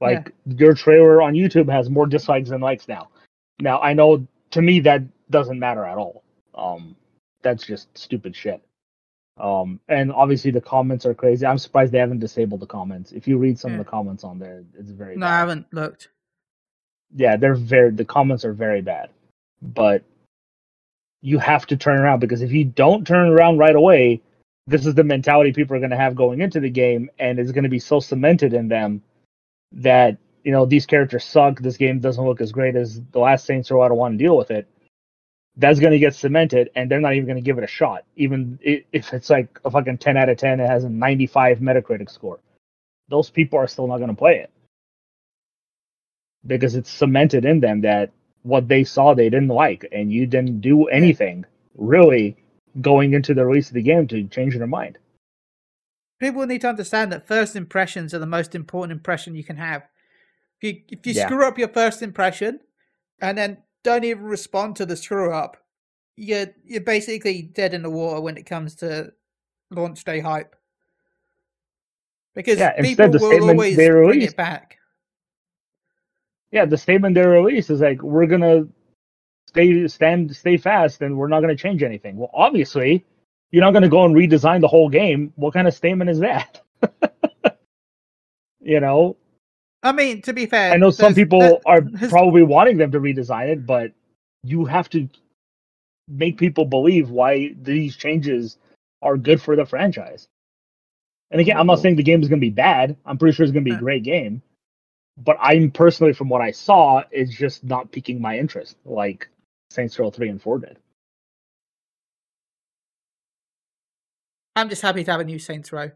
[0.00, 3.08] Like your trailer on YouTube has more dislikes than likes now.
[3.58, 6.22] Now I know to me that doesn't matter at all.
[6.54, 6.96] Um,
[7.42, 8.62] that's just stupid shit.
[9.38, 11.46] Um, and obviously the comments are crazy.
[11.46, 13.12] I'm surprised they haven't disabled the comments.
[13.12, 13.78] If you read some Yeah.
[13.78, 16.08] of the comments on there, it's very No, I haven't looked.
[17.14, 19.10] yeah, they're very the comments are very bad.
[19.62, 20.02] But
[21.20, 24.20] you have to turn around because if you don't turn around right away,
[24.66, 27.52] this is the mentality people are going to have going into the game, and it's
[27.52, 29.02] going to be so cemented in them
[29.72, 31.60] that you know these characters suck.
[31.60, 33.82] This game doesn't look as great as the last Saints Row.
[33.82, 34.66] I don't want to deal with it.
[35.58, 38.04] That's going to get cemented, and they're not even going to give it a shot,
[38.14, 40.60] even if it's like a fucking ten out of ten.
[40.60, 42.38] It has a ninety-five Metacritic score.
[43.08, 44.50] Those people are still not going to play it
[46.46, 50.60] because it's cemented in them that what they saw they didn't like, and you didn't
[50.60, 51.44] do anything
[51.76, 52.36] really
[52.80, 54.96] going into the release of the game to change their mind.
[56.20, 59.82] People need to understand that first impressions are the most important impression you can have.
[60.60, 61.26] If you if you Yeah.
[61.26, 62.60] screw up your first impression
[63.20, 65.56] and then don't even respond to the screw up,
[66.16, 69.12] you're you're basically dead in the water when it comes to
[69.70, 70.54] launch day hype.
[72.34, 74.76] Because Yeah, people the will statement always they bring it back.
[76.52, 78.66] Yeah, the statement they release is like we're gonna
[79.46, 82.16] stay stand stay fast and we're not gonna change anything.
[82.16, 83.04] Well, obviously,
[83.50, 85.32] you're not gonna go and redesign the whole game.
[85.36, 86.62] What kind of statement is that?
[88.60, 89.16] you know,
[89.82, 92.90] I mean, to be fair, I know some people there- are there's- probably wanting them
[92.92, 93.92] to redesign it, but
[94.42, 95.08] you have to
[96.08, 98.58] make people believe why these changes
[99.02, 100.28] are good for the franchise.
[101.30, 102.96] And again, I'm not saying the game is going to be bad.
[103.04, 104.42] I'm pretty sure it's going to be a great game.
[105.18, 109.28] But I'm personally, from what I saw, it's just not piquing my interest like
[109.70, 110.78] Saints Row 3 and 4 did.
[114.56, 115.90] I'm just happy to have a new Saints Row.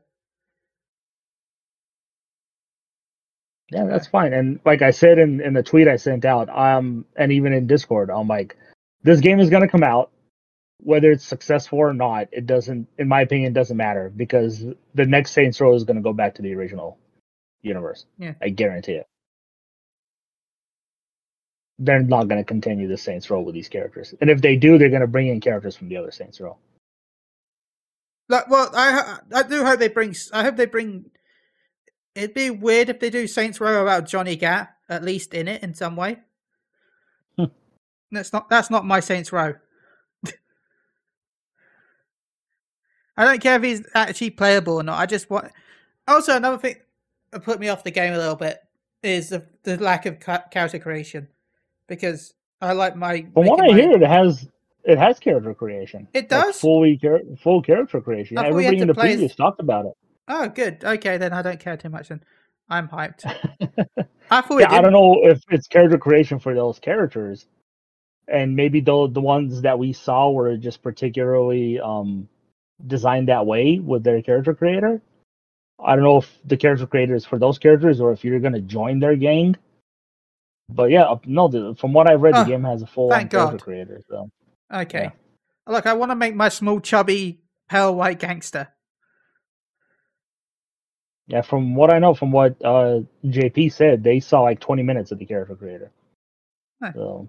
[3.73, 4.33] Yeah, that's fine.
[4.35, 7.67] And like I said in, in the tweet I sent out, um, and even in
[7.67, 8.57] Discord, I'm like,
[9.03, 10.11] this game is going to come out,
[10.79, 12.29] whether it's successful or not.
[12.33, 14.63] It doesn't, in my opinion, doesn't matter because
[14.95, 16.99] the next Saints Row is going to go back to the original
[17.63, 18.05] universe.
[18.19, 18.35] Yeah.
[18.43, 19.07] I guarantee it.
[21.79, 24.79] They're not going to continue the Saints Row with these characters, and if they do,
[24.79, 26.59] they're going to bring in characters from the other Saints Row.
[28.29, 30.15] Like, well, I I do hope they bring.
[30.33, 31.11] I hope they bring.
[32.15, 35.63] It'd be weird if they do Saints Row about Johnny Gat at least in it
[35.63, 36.19] in some way.
[37.39, 37.45] Hmm.
[38.11, 39.55] That's not that's not my Saints Row.
[43.17, 44.99] I don't care if he's actually playable or not.
[44.99, 45.51] I just want.
[46.09, 46.77] Also, another thing
[47.31, 48.59] that put me off the game a little bit
[49.03, 51.29] is the the lack of character creation,
[51.87, 53.27] because I like my.
[53.35, 54.49] From what I my- hear, it has
[54.85, 56.09] it has character creation.
[56.13, 56.61] It Like, does?
[56.61, 58.37] fully char- full character creation.
[58.39, 59.93] I Yeah, thought everybody in the previous talked about it.
[60.29, 60.85] Oh, good.
[60.85, 62.09] Okay, then I don't care too much.
[62.09, 62.23] Then
[62.69, 63.25] I'm hyped.
[64.31, 67.47] I thought yeah, I don't know if it's character creation for those characters,
[68.29, 72.29] and maybe the the ones that we saw were just particularly um
[72.87, 75.03] designed that way with their character creator.
[75.85, 78.61] I don't know if the character creator is for those characters or if you're gonna
[78.61, 79.57] join their gang.
[80.69, 81.49] But yeah, no.
[81.49, 83.61] The, from what I've read, Oh, the game has a full character God.
[83.61, 84.01] creator.
[84.09, 84.31] So
[84.73, 85.03] Okay.
[85.05, 85.11] Yeah.
[85.67, 88.69] Look, I want to make my small, chubby, pale white gangster.
[91.33, 95.13] Yeah, from what I know, from what uh JP said, they saw like 20 minutes
[95.13, 95.91] of the character creator.
[96.83, 96.93] Huh.
[96.95, 97.29] So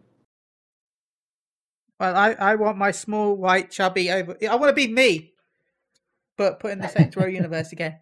[2.01, 4.37] Well, I, I want my small, white, chubby over.
[4.47, 5.31] I want to be me,
[6.35, 7.99] but put in the Saints Row universe again.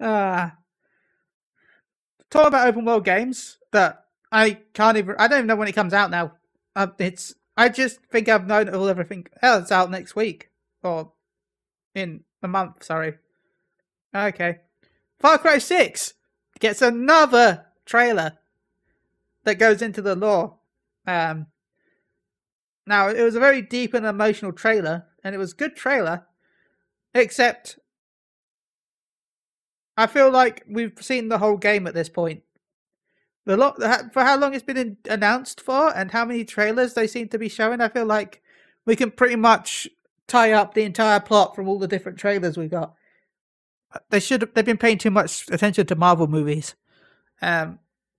[0.00, 0.54] Ah.
[2.30, 5.16] talk about open world games that I can't even.
[5.18, 6.34] I don't even know when it comes out now.
[6.76, 7.34] Uh, it's.
[7.58, 9.26] I just think I've known it all everything.
[9.42, 10.50] Oh, it's out next week
[10.84, 11.10] or
[11.92, 12.84] in a month.
[12.84, 13.14] Sorry.
[14.14, 14.60] Okay.
[15.18, 16.14] Far Cry Six
[16.60, 18.38] gets another trailer
[19.42, 20.54] that goes into the lore.
[21.04, 21.48] Um.
[22.86, 26.26] Now it was a very deep and emotional trailer, and it was good trailer,
[27.12, 27.80] except
[29.96, 32.42] I feel like we've seen the whole game at this point.
[33.56, 37.28] The for how long it's been in- announced for, and how many trailers they seem
[37.28, 38.42] to be showing, I feel like
[38.84, 39.88] we can pretty much
[40.26, 42.94] tie up the entire plot from all the different trailers we got.
[44.10, 46.74] They should they've been paying too much attention to Marvel movies.
[47.40, 47.78] Um,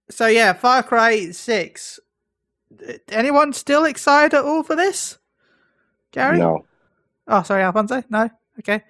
[0.09, 1.99] so yeah, Far Cry Six.
[3.09, 5.19] Anyone still excited at all for this?
[6.11, 6.39] Gary?
[6.39, 6.65] no,
[7.27, 8.03] Oh, sorry, Alfonso.
[8.09, 8.29] No.
[8.59, 8.83] Okay.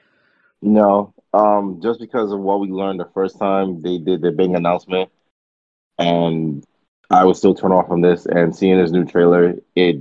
[0.61, 1.13] no.
[1.33, 5.11] Um, just because of what we learned the first time they did the big announcement,
[5.99, 6.65] and
[7.11, 8.25] I was still turned off from this.
[8.25, 9.97] And seeing this new trailer, it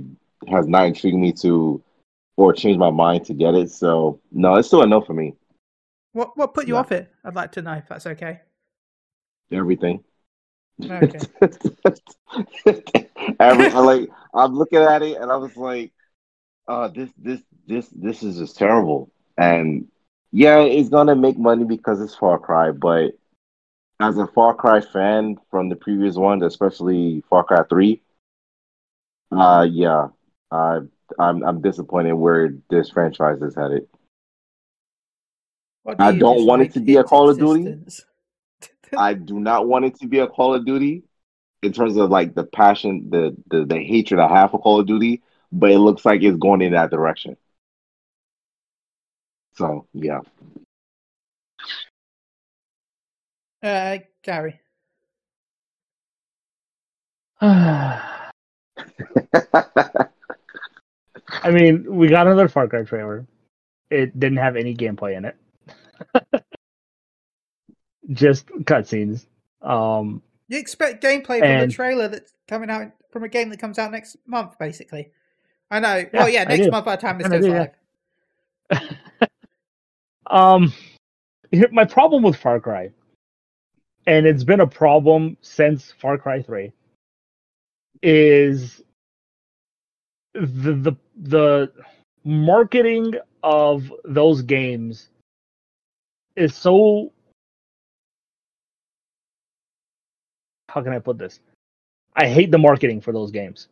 [0.47, 1.83] has not intrigued me to
[2.37, 3.69] or changed my mind to get it.
[3.69, 5.35] So no, it's still a no for me.
[6.13, 7.11] What what put you off it?
[7.23, 8.39] I'd like to know if that's okay.
[9.51, 10.03] Everything.
[10.83, 11.19] Okay.
[13.39, 15.91] Every I like I'm looking at it and I was like,
[16.67, 19.11] uh this this this this is just terrible.
[19.37, 19.87] And
[20.31, 23.18] yeah, it's gonna make money because it's Far Cry, but
[23.99, 28.01] as a Far Cry fan from the previous ones, especially Far Cry three,
[29.31, 30.07] uh yeah,
[30.51, 30.81] uh,
[31.17, 33.87] I'm I'm disappointed where this franchise is headed.
[35.85, 37.77] Do I don't want it to be a Call of Duty.
[38.97, 41.03] I do not want it to be a Call of Duty
[41.61, 44.87] in terms of like the passion, the the, the hatred I have for Call of
[44.87, 47.37] Duty, but it looks like it's going in that direction.
[49.55, 50.21] So yeah.
[53.61, 54.59] Uh, Gary.
[57.41, 58.29] I
[61.51, 63.25] mean, we got another Far Cry trailer.
[63.89, 65.35] It didn't have any gameplay in it.
[68.13, 69.25] Just cutscenes.
[69.61, 73.59] Um, You expect gameplay from And- the trailer that's coming out from a game that
[73.59, 75.11] comes out next month, basically.
[75.71, 75.97] I know.
[75.97, 76.71] Yeah, well, yeah, next do.
[76.71, 77.53] month by the time this Kinda goes do,
[78.71, 78.79] yeah.
[78.81, 78.97] live.
[80.27, 80.73] um,
[81.71, 82.89] my problem with Far Cry,
[84.09, 86.73] and it's been a problem since Far Cry Three,
[88.01, 88.81] is
[90.33, 91.71] the the the
[92.23, 95.09] marketing of those games
[96.35, 97.11] is so
[100.69, 101.39] how can I put this?
[102.15, 103.67] I hate the marketing for those games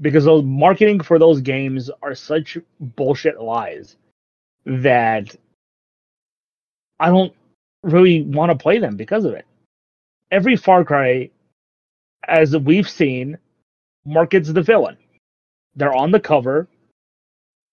[0.00, 3.96] because those marketing for those games are such bullshit lies
[4.64, 5.36] that
[6.98, 7.34] I don't
[7.82, 9.44] really want to play them because of it.
[10.30, 11.30] Every Far Cry,
[12.26, 13.38] as we've seen,
[14.04, 14.96] markets the villain.
[15.74, 16.68] They're on the cover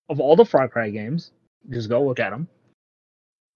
[0.10, 1.32] of all the Far Cry games.
[1.70, 2.48] Just go look at them.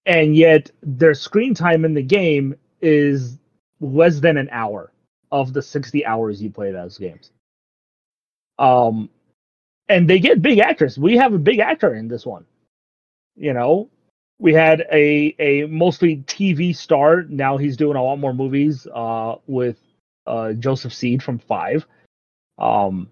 [0.05, 3.37] And yet, their screen time in the game is
[3.81, 4.91] less than an hour
[5.31, 7.31] of the 60 hours you play those games.
[8.57, 9.09] Um,
[9.89, 10.97] and they get big actors.
[10.97, 12.45] We have a big actor in this one.
[13.35, 13.89] You know,
[14.39, 17.23] we had a a mostly TV star.
[17.23, 19.77] Now he's doing a lot more movies uh, with
[20.25, 21.85] uh, Joseph Seed from Five.
[22.57, 23.09] Um,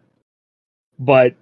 [0.99, 1.35] but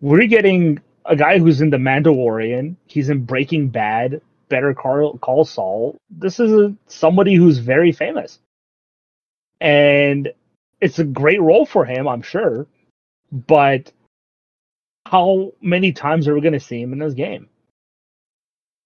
[0.00, 2.76] we're getting a guy who's in The Mandalorian.
[2.86, 4.20] He's in Breaking Bad.
[4.48, 5.96] Better Call, Call Saul.
[6.08, 8.38] This is a, somebody who's very famous,
[9.60, 10.32] and
[10.80, 12.66] it's a great role for him, I'm sure.
[13.32, 13.92] But
[15.06, 17.48] how many times are we going to see him in this game?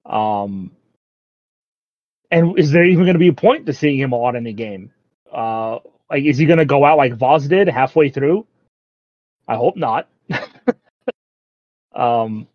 [0.05, 0.73] Um,
[2.31, 4.45] and is there even going to be a point to seeing him a lot in
[4.45, 4.93] the game?
[5.33, 5.79] Uh,
[6.11, 8.47] like, is he going to go out like Vaas did halfway through?
[9.49, 10.09] I hope not.
[11.95, 12.47] um,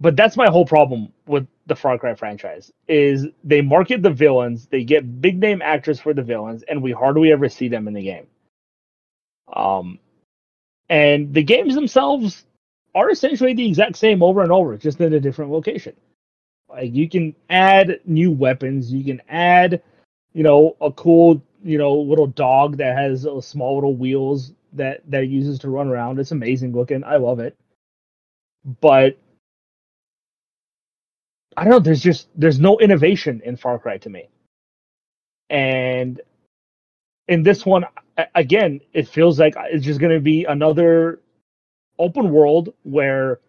[0.00, 4.66] but that's my whole problem with the Far Cry franchise is they market the villains,
[4.66, 7.94] they get big name actors for the villains, and we hardly ever see them in
[7.94, 8.26] the game.
[9.52, 9.98] Um,
[10.88, 12.44] and the games themselves
[12.94, 15.94] are essentially the exact same over and over, just in a different location.
[16.68, 19.82] Like you can add new weapons, you can add,
[20.34, 25.02] you know, a cool, you know, little dog that has uh, small little wheels that
[25.10, 26.18] that it uses to run around.
[26.20, 27.04] It's amazing looking.
[27.04, 27.56] I love it.
[28.80, 29.18] But
[31.56, 31.78] I don't know.
[31.80, 34.28] There's just there's no innovation in Far Cry to me.
[35.50, 36.20] And
[37.28, 37.84] in this one,
[38.34, 41.20] again, it feels like it's just going to be another
[41.98, 43.40] open world where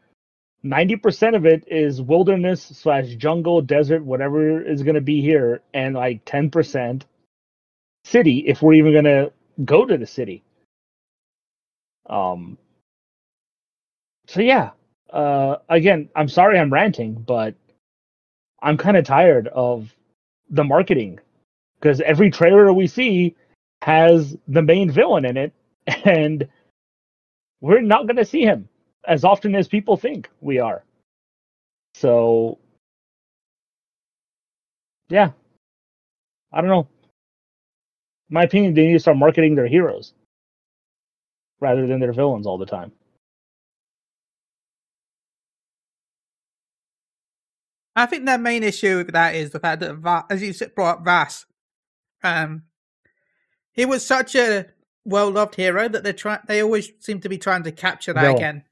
[0.66, 5.96] 90% of it is wilderness slash jungle, desert, whatever is going to be here, and
[5.96, 7.04] like 10%
[8.04, 9.32] city if we're even going to
[9.66, 10.44] go to the city.
[12.10, 12.58] Um.
[14.28, 14.72] So yeah,
[15.12, 17.56] uh, again, I'm sorry I'm ranting, but
[18.62, 19.94] I'm kind of tired of
[20.50, 21.20] the marketing
[21.80, 23.36] because every trailer we see
[23.82, 25.54] has the main villain in it,
[26.06, 26.48] and
[27.62, 28.68] we're not going to see him
[29.10, 30.84] as often as people think we are.
[31.96, 32.60] So,
[35.10, 35.32] yeah,
[36.54, 36.88] I don't know.
[38.30, 40.14] In my opinion, they need to start marketing their heroes
[41.60, 42.92] rather than their villains all the time.
[47.96, 50.76] I think their main issue with that is the fact that, Va- as you said,
[50.76, 51.46] brought up Vaas,
[52.24, 52.64] um,
[53.74, 54.68] he was such a
[55.04, 56.40] well loved hero that they try.
[56.48, 58.36] They always seem to be trying to capture that Villain.
[58.36, 58.64] again.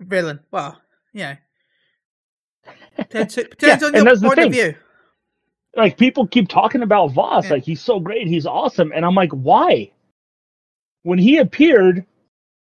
[0.00, 0.40] Villain.
[0.50, 0.80] Well,
[1.12, 1.36] yeah.
[2.96, 4.74] Depends, depends Yeah, on your point of view.
[5.76, 7.52] Like people keep talking about Vaas, Yeah.
[7.52, 9.92] like he's so great, he's awesome, and I'm like, why?
[11.02, 12.04] When he appeared,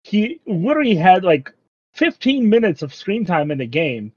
[0.04, 1.52] he literally had like
[1.94, 4.12] 15 minutes of screen time in the game,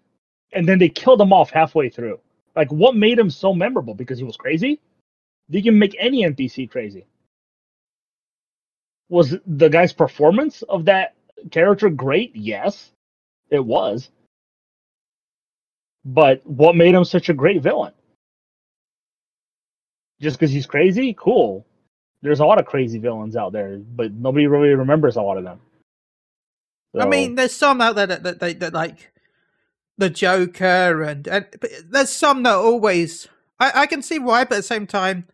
[0.52, 2.20] and then they killed him off halfway through.
[2.54, 3.94] Like, what made him so memorable?
[3.94, 4.80] Because he was crazy?
[5.48, 7.06] You can make any NPC crazy.
[9.08, 11.14] Was the guy's performance of that
[11.50, 12.34] character great?
[12.34, 12.92] Yes,
[13.50, 14.10] it was.
[16.04, 17.92] But what made him such a great villain?
[20.20, 21.14] Just because he's crazy?
[21.18, 21.66] Cool.
[22.22, 25.44] There's a lot of crazy villains out there, but nobody really remembers a lot of
[25.44, 25.60] them.
[26.98, 29.12] I mean, there's some out there that that, that, that like
[29.98, 33.28] the Joker, and, and but there's some that always.
[33.58, 35.26] I, I can see why, but at the same time,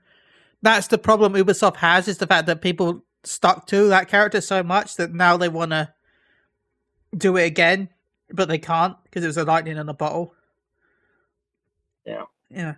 [0.63, 4.63] that's the problem Ubisoft has is the fact that people stuck to that character so
[4.63, 5.93] much that now they want to
[7.17, 7.89] do it again,
[8.35, 10.35] but they can't because it was a lightning in a bottle.
[12.05, 12.25] Yeah.
[12.51, 12.75] Yeah.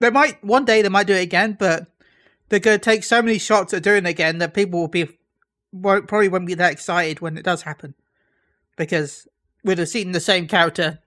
[0.00, 1.86] They might one day they might do it again, but
[2.48, 5.08] they're going to take so many shots at doing it again that people will be
[5.72, 7.94] won't probably won't be that excited when it does happen
[8.76, 9.26] because
[9.64, 10.98] we'd have seen the same character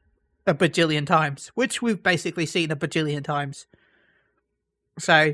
[0.46, 3.66] a bajillion times, which we've basically seen a bajillion times.
[5.00, 5.34] So,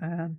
[0.00, 0.38] um,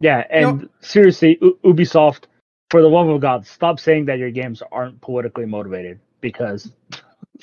[0.00, 2.24] Yeah, You know- and seriously, U- Ubisoft,
[2.72, 6.72] for the love of God, stop saying that your games aren't politically motivated because,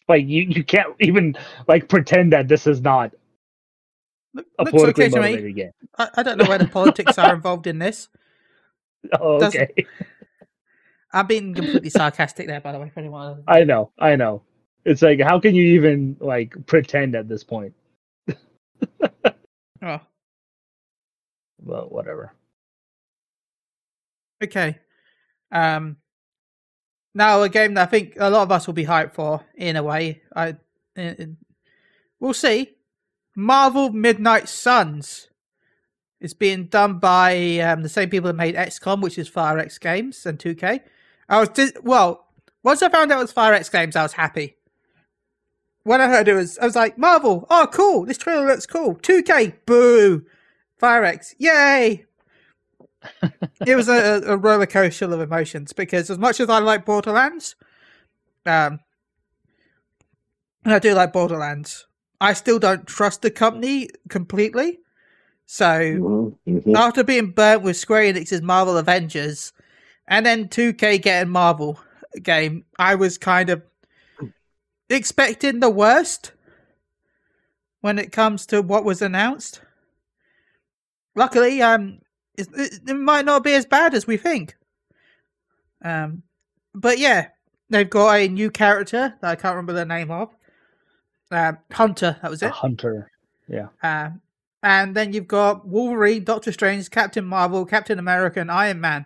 [0.08, 1.36] like, you, you can't even
[1.68, 3.14] like pretend that this is not
[4.34, 5.72] look, a politically okay motivated game.
[6.00, 8.10] I, I don't know where the politics are involved in this.
[9.22, 9.88] Oh, Doesn't- okay,
[11.14, 13.44] I'm being completely sarcastic there, by the way, for anyone.
[13.48, 14.42] I know, I know.
[14.86, 17.74] It's like, how can you even like pretend at this point?
[19.82, 20.00] Oh,
[21.64, 22.34] Well, whatever.
[24.44, 24.80] okay.
[25.52, 25.97] Um,
[27.16, 29.76] now a game that I think a lot of us will be hyped for, in
[29.76, 30.22] a way.
[30.36, 30.50] I,
[30.95, 31.38] in- in-
[32.20, 32.76] we'll see.
[33.36, 35.30] Marvel Midnight Suns.
[36.20, 40.26] is being done by um, the same people that made XCOM, which is Firaxis Games
[40.26, 40.82] and 2K.
[41.30, 42.26] I was dis- well.
[42.62, 44.58] Once I found out it was Firaxis Games, I was happy.
[45.84, 47.47] When I heard it was, I was like, Marvel.
[47.50, 48.06] Oh, cool!
[48.06, 48.95] This trailer looks cool.
[48.95, 50.26] 2K, boo.
[50.82, 52.06] Firaxis, yay!
[53.66, 57.56] It was a, a roller coaster of emotions because as much as I like Borderlands,
[58.45, 58.80] um,
[60.66, 61.88] and I do like Borderlands,
[62.20, 64.80] I still don't trust the company completely.
[65.45, 66.76] So Mhm, mhm.
[66.78, 69.52] after being burnt with Square Enix's Marvel Avengers,
[70.08, 71.80] and then 2K getting Marvel
[72.22, 73.64] game, I was kind of
[74.89, 76.34] expecting the worst
[77.82, 79.62] when it comes to what was announced.
[81.16, 82.00] Luckily, um,
[82.54, 84.56] it, might not be as bad as we think.
[85.84, 86.24] Um,
[86.74, 87.28] but yeah,
[87.70, 90.30] they've got a new character that I can't remember the name of.
[91.32, 92.52] Um, Hunter, that was it.
[92.52, 93.12] hunter.
[93.48, 93.68] Yeah.
[93.84, 94.22] Um,
[94.64, 99.06] and then you've got Wolverine, Doctor Strange, Captain Marvel, Captain America, and Iron Man.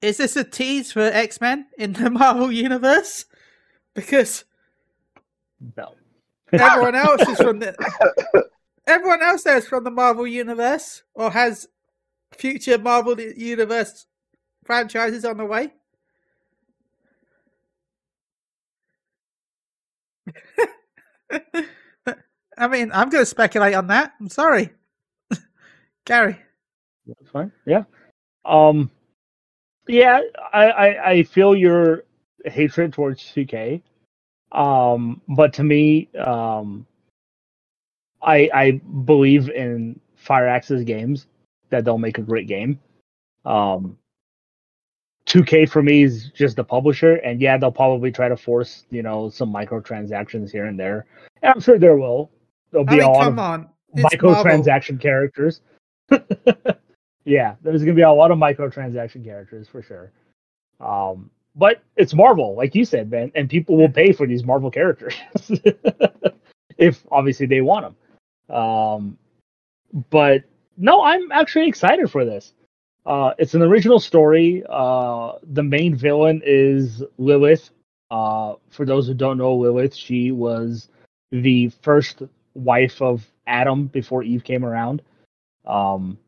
[0.00, 3.24] Is this a tease for X Men in the Marvel universe?
[3.94, 4.44] Because
[5.76, 5.94] No.
[6.52, 7.74] everyone else is from the
[8.86, 11.68] everyone else there is from the Marvel universe or has
[12.32, 14.06] future Marvel universe
[14.64, 15.72] franchises on the way.
[22.58, 24.12] I mean, I'm going to speculate on that.
[24.20, 24.70] I'm sorry,
[26.06, 26.38] Gary.
[27.06, 27.52] That's fine.
[27.66, 27.84] Yeah.
[28.44, 28.90] Um.
[29.88, 30.20] Yeah,
[30.52, 32.04] I, I I feel your
[32.44, 33.82] hatred towards 2K.
[34.52, 36.86] Um, but to me, um,
[38.22, 38.70] I I
[39.04, 41.26] believe in Firaxis games
[41.70, 42.80] that they'll make a great game.
[43.44, 43.98] Um.
[45.26, 49.02] 2K for me is just the publisher, and yeah, they'll probably try to force you
[49.02, 51.06] know some microtransactions here and there.
[51.42, 52.30] And I'm sure there will.
[52.70, 54.34] There'll I be a lot come of on, it's Marvel.
[54.34, 55.60] microtransaction characters.
[57.24, 60.12] yeah, there's gonna be a lot of microtransaction characters for sure.
[60.80, 64.70] Um, but it's Marvel, like you said, man, and people will pay for these Marvel
[64.70, 65.14] characters
[66.78, 67.96] if obviously they want them.
[68.48, 69.18] Um,
[70.10, 70.44] but
[70.76, 72.54] no, I'm actually excited for this.
[73.04, 74.62] Uh, it's an original story.
[74.68, 77.70] Uh, the main villain is Lilith.
[78.10, 80.88] Uh, for those who don't know Lilith, she was
[81.30, 82.22] the first
[82.54, 85.02] wife of Adam before Eve came around.
[85.66, 86.18] Um,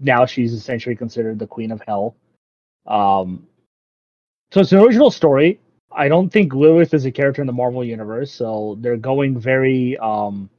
[0.00, 2.16] now she's essentially considered the queen of hell.
[2.86, 3.46] Um,
[4.52, 5.60] so it's an original story.
[5.90, 9.96] I don't think Lilith is a character in the Marvel universe, so they're going very
[9.98, 10.50] um,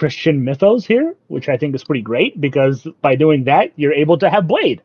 [0.00, 4.16] Christian mythos here, which I think is pretty great because by doing that, you're able
[4.16, 4.80] to have Blade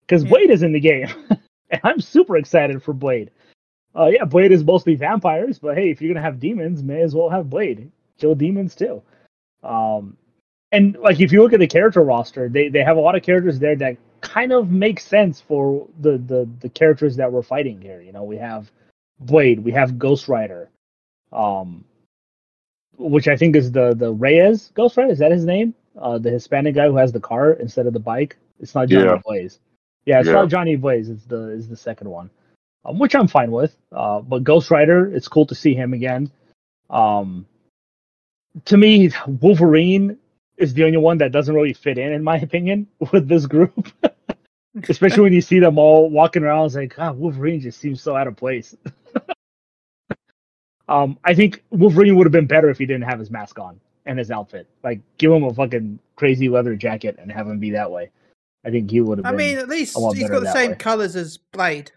[0.00, 0.30] because Yeah.
[0.30, 1.06] Blade is in the game,
[1.70, 3.30] and I'm super excited for Blade.
[3.96, 7.14] Uh, yeah, Blade is mostly vampires, but hey, if you're gonna have demons, may as
[7.14, 7.92] well have Blade.
[8.18, 9.00] Kill demons too.
[9.62, 10.16] Um,
[10.72, 13.22] and like if you look at the character roster, they they have a lot of
[13.22, 17.80] characters there that kind of make sense for the the the characters that we're fighting
[17.80, 18.00] here.
[18.00, 18.72] You know, we have
[19.20, 20.68] Blade, we have Ghost Rider,
[21.32, 21.84] um,
[22.98, 25.12] which I think is the the Reyes Ghost Rider.
[25.12, 25.74] Is that his name?
[25.96, 28.36] Uh, the Hispanic guy who has the car instead of the bike.
[28.60, 29.20] It's not Johnny Yeah.
[29.24, 29.60] Blaze.
[30.04, 30.34] Yeah, it's Yeah.
[30.34, 31.08] not Johnny Blaze.
[31.08, 32.30] It's the is the second one,
[32.84, 33.76] um, which I'm fine with.
[33.92, 36.30] Uh, but Ghost Rider, it's cool to see him again.
[36.90, 37.46] Um,
[38.64, 40.18] to me, Wolverine
[40.56, 43.88] is the only one that doesn't really fit in, in my opinion, with this group.
[44.88, 48.16] Especially when you see them all walking around, it's like, God, Wolverine just seems so
[48.16, 48.76] out of place.
[50.88, 53.78] um, I think Wolverine would have been better if he didn't have his mask on
[54.06, 54.66] and his outfit.
[54.82, 58.10] Like, give him a fucking crazy leather jacket and have him be that way.
[58.64, 60.76] I think he would have I mean, at least he's got the same way.
[60.76, 61.92] colours as Blade.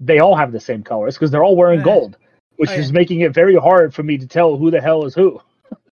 [0.00, 1.84] they all have the same colors because they're all wearing Yeah.
[1.84, 2.16] gold,
[2.56, 2.92] which Oh, is yeah.
[2.92, 5.40] making it very hard for me to tell who the hell is who.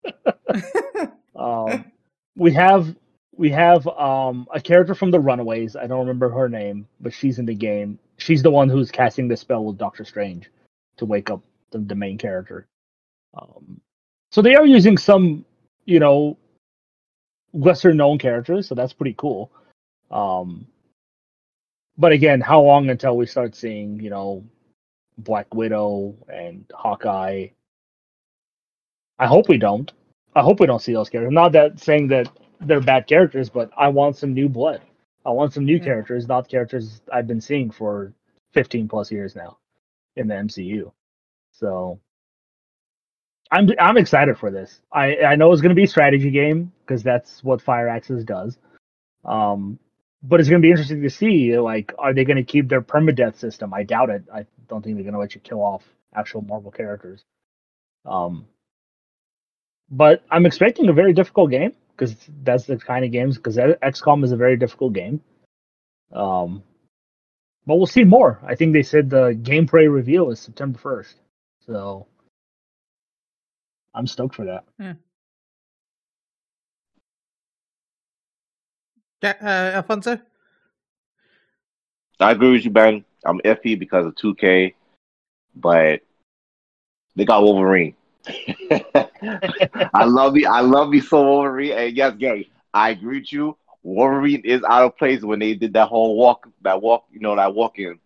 [1.35, 1.85] Um,
[2.35, 2.93] we have
[3.37, 5.77] we have um, a character from the Runaways.
[5.77, 7.97] I don't remember her name, but she's in the game.
[8.17, 10.49] She's the one who's casting the spell with Doctor Strange
[10.99, 11.41] to wake up
[11.71, 12.67] the, the main character.
[13.39, 13.81] Um,
[14.31, 15.45] so they are using some,
[15.85, 16.37] you know,
[17.53, 19.51] lesser known characters, so that's pretty cool.
[20.11, 20.67] Um,
[21.97, 24.43] but again, how long until we start seeing, you know,
[25.19, 27.47] Black Widow and Hawkeye?
[29.17, 29.91] I hope we don't.
[30.35, 31.33] I hope we don't see those characters.
[31.33, 32.29] Not that saying that
[32.61, 34.81] they're bad characters, but I want some new blood.
[35.25, 35.83] I want some new Yeah.
[35.83, 38.13] characters, not characters I've been seeing for
[38.53, 39.57] 15 plus years now
[40.15, 40.91] in the MCU.
[41.51, 41.99] So
[43.51, 44.81] I'm I'm excited for this.
[44.91, 48.57] I I know it's going to be a strategy game because that's what Firaxis does.
[49.25, 49.79] Um,
[50.21, 52.81] but it's going to be interesting to see like are they going to keep their
[52.81, 53.73] permadeath system?
[53.73, 54.23] I doubt it.
[54.33, 55.83] I don't think they're going to let you kill off
[56.13, 57.23] actual Marvel characters.
[58.05, 58.45] Um,
[59.89, 64.23] but I'm expecting a very difficult game because that's the kind of games because XCOM
[64.23, 65.21] is a very difficult game.
[66.13, 66.63] Um,
[67.69, 68.39] but we'll see more.
[68.43, 71.13] I think they said the gameplay reveal is September 1st,
[71.67, 72.07] so
[73.93, 74.63] I'm stoked for that.
[74.79, 74.93] Yeah.
[79.39, 80.17] uh, Alfonso?
[82.19, 83.05] I agree with you, Ben.
[83.23, 84.73] I'm iffy because of 2K,
[85.55, 86.01] but
[87.15, 87.95] they got Wolverine.
[89.93, 90.45] I love me.
[90.45, 91.73] I love me so Wolverine.
[91.73, 93.58] And yes, Gary, I agree with you.
[93.83, 97.35] Wolverine is out of place when they did that whole walk, that walk, you know,
[97.35, 97.99] that walk in.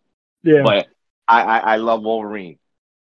[0.43, 0.87] Yeah, But
[1.27, 2.59] I, I, I love Wolverine.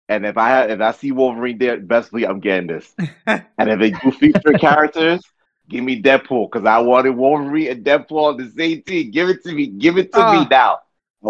[0.08, 2.94] And if I if I see Wolverine there, best believe I'm getting this.
[3.58, 5.22] And if they do feature characters,
[5.68, 9.10] give me Deadpool because I wanted Wolverine and Deadpool on the same team.
[9.10, 9.66] Give it to me.
[9.68, 10.30] Give it to Ah.
[10.30, 10.78] me now.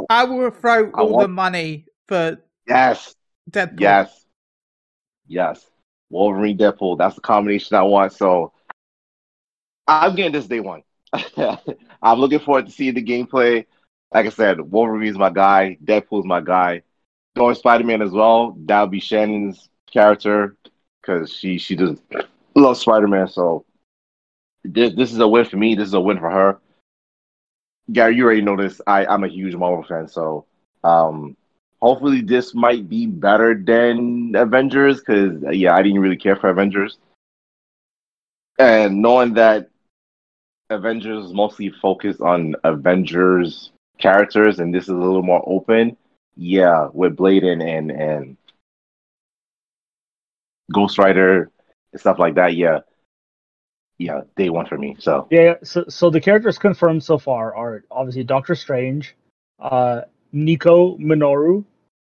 [0.09, 3.14] I will throw I all the money for Yes.
[3.51, 3.80] Deadpool.
[3.80, 4.24] Yes.
[5.26, 5.68] Yes.
[6.11, 6.99] Wolverine Deadpool.
[6.99, 8.12] That's the combination I want.
[8.12, 8.53] So
[9.86, 10.82] I'm getting this day one.
[12.03, 13.67] I'm looking forward to seeing the gameplay.
[14.13, 15.79] Like I said, Wolverine's my guy.
[15.85, 16.83] Deadpool's my guy.
[17.37, 18.57] Going Spider Man as well.
[18.59, 20.57] That'll be Shannon's character
[21.01, 21.99] because she she does
[22.55, 23.29] love Spider Man.
[23.29, 23.65] So
[24.65, 25.75] this this is a win for me.
[25.75, 26.59] This is a win for her.
[27.93, 28.81] Gary, you already know this.
[28.87, 30.47] I I'm a huge Marvel fan, so
[30.85, 31.37] um,
[31.81, 36.99] hopefully this might be better than Avengers because yeah, I didn't really care for Avengers,
[38.59, 39.69] and knowing that
[40.73, 45.97] Avengers mostly focused on Avengers characters, and this is a little more open.
[46.37, 48.37] Yeah, with Blade and and, and
[50.73, 51.51] Ghost Rider
[51.93, 52.57] and stuff like that.
[52.57, 52.81] Yeah,
[53.99, 54.97] yeah, day one for me.
[54.99, 55.55] So yeah.
[55.62, 59.14] So, so the characters confirmed so far are obviously Doctor Strange,
[59.61, 60.03] uh,
[60.33, 61.64] Nico Minoru,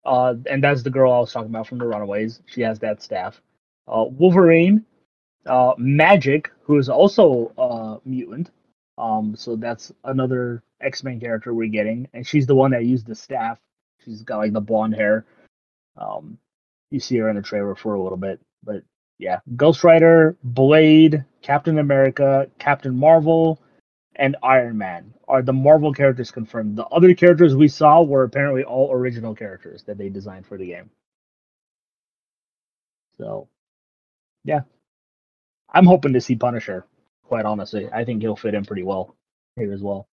[0.06, 2.42] uh, and that's the girl I was talking about from the Runaways.
[2.46, 3.42] She has that staff.
[3.88, 4.86] Uh, Wolverine,
[5.46, 8.52] uh, Magik, who is also uh, mutant.
[8.98, 13.08] Um, so that's another X Men character we're getting, and she's the one that used
[13.08, 13.60] the staff.
[14.04, 15.26] She's got like the blonde hair.
[15.98, 16.38] Um,
[16.90, 18.84] you see her in the trailer for a little bit, but
[19.18, 23.62] yeah, Ghost Rider, Blade, Captain America, Captain Marvel,
[24.16, 26.76] and Iron Man are the Marvel characters confirmed.
[26.76, 30.68] The other characters we saw were apparently all original characters that they designed for the
[30.68, 30.90] game.
[33.18, 33.48] So,
[34.44, 34.62] yeah,
[35.72, 36.86] I'm hoping to see Punisher.
[37.24, 39.16] Quite honestly, I think he'll fit in pretty well
[39.56, 40.08] here as well.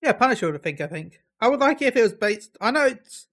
[0.00, 1.20] Yeah, Punisher would think, I think.
[1.40, 2.56] I would like it if it was based.
[2.60, 3.26] I know it's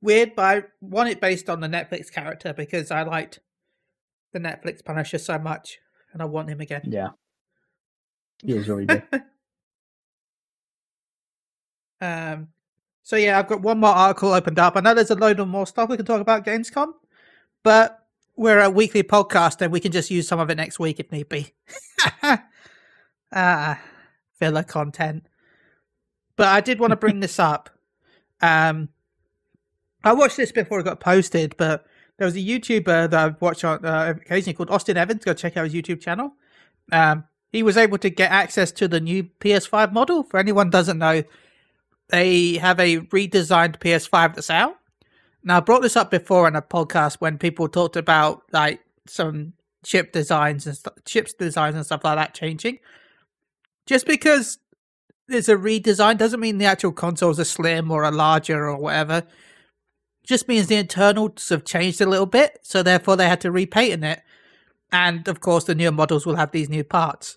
[0.00, 3.40] weird, but I want it based on the Netflix character because I liked
[4.32, 5.78] the Netflix Punisher so much
[6.12, 6.82] and I want him again.
[6.84, 7.10] Yeah,
[8.42, 9.02] he was really good.
[12.00, 12.48] um,
[13.02, 14.76] so yeah, I've got one more article opened up.
[14.76, 16.92] I know there's a load of more stuff we can talk about Gamescom,
[17.62, 18.03] but
[18.36, 21.10] we're a weekly podcast and we can just use some of it next week if
[21.12, 21.52] need be.
[23.32, 23.80] ah,
[24.38, 25.26] filler content.
[26.36, 27.70] But I did want to bring this up.
[28.40, 28.88] Um,
[30.02, 31.86] I watched this before it got posted, but
[32.18, 35.24] there was a YouTuber that I've watched on uh, occasionally called Austin Evans.
[35.24, 36.34] Go check out his YouTube channel.
[36.92, 40.24] Um, he was able to get access to the new PS5 model.
[40.24, 41.22] For anyone doesn't know,
[42.08, 44.76] they have a redesigned PS5 that's out.
[45.44, 49.52] Now, I brought this up before in a podcast when people talked about like some
[49.84, 52.78] chip designs and st- chips designs and stuff like that changing.
[53.86, 54.58] Just because
[55.28, 59.22] there's a redesign doesn't mean the actual consoles are slim or are larger or whatever.
[60.26, 64.02] Just means the internals have changed a little bit, so therefore they had to repaint
[64.02, 64.22] it.
[64.90, 67.36] And of course, the newer models will have these new parts.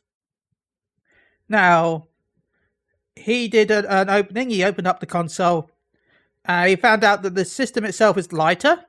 [1.50, 2.08] Now,
[3.16, 4.50] he did an opening.
[4.50, 5.70] He opened up the console.
[6.48, 8.80] Uh, he found out that the system itself is lighter,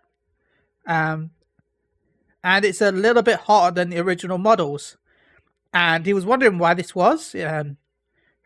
[0.86, 1.30] um,
[2.44, 4.96] and it's a little bit hotter than the original models.
[5.74, 7.34] And he was wondering why this was.
[7.34, 7.76] Um,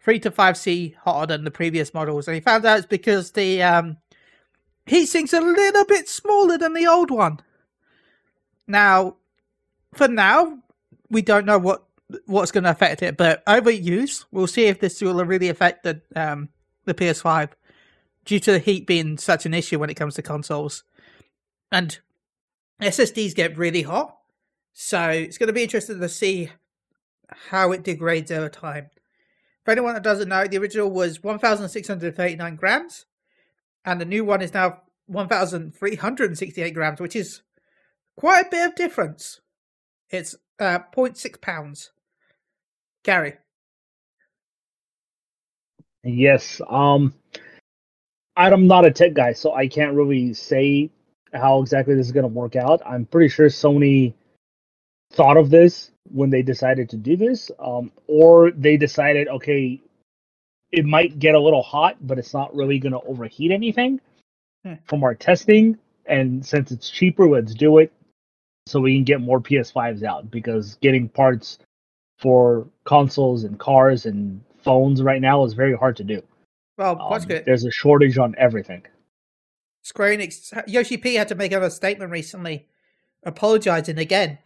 [0.03, 3.33] three to five C hotter than the previous models, and he found out it's because
[3.33, 3.99] the um,
[4.87, 7.39] heat a little bit smaller than the old one.
[8.67, 9.17] Now,
[9.95, 10.59] for now,
[11.11, 11.85] we don't know what
[12.27, 16.01] what's going to affect it, but overuse, we'll see if this will really affect the
[16.17, 16.49] um,
[16.85, 17.51] the PS5
[18.25, 20.85] due to the heat being such an issue when it comes to consoles.
[21.71, 21.99] And
[22.81, 24.17] SSDs get really hot,
[24.73, 26.51] so it's going to be interesting to see
[27.51, 28.91] how it degrades over time.
[29.65, 33.07] For anyone that doesn't know, the original was 1,639 grams,
[33.85, 37.43] and the new one is now 1,368 grams, which is
[38.17, 39.41] quite a bit of difference.
[40.11, 41.93] It's uh, 0.6 pounds.
[43.03, 43.35] Gary.
[46.05, 46.61] Yes.
[46.69, 47.15] Um,
[48.37, 50.91] I'm not a tech guy, so I can't really say
[51.35, 52.81] how exactly this is going to work out.
[52.85, 54.15] I'm pretty sure Sony
[55.13, 59.81] thought of this when they decided to do this, um, or they decided, okay,
[60.73, 64.01] it might get a little hot, but it's not really going to overheat anything
[64.65, 64.75] Hmm.
[64.85, 65.77] from our testing.
[66.07, 67.93] And since it's cheaper, let's do it
[68.67, 71.59] so we can get more PS5s out because getting parts
[72.19, 76.23] for consoles and cars and phones right now is very hard to do.
[76.77, 77.45] Well, Um, good?
[77.45, 78.85] There's a shortage on everything.
[79.83, 82.69] Square Enix, Yoshi P had to make a statement recently,
[83.25, 84.39] apologizing again,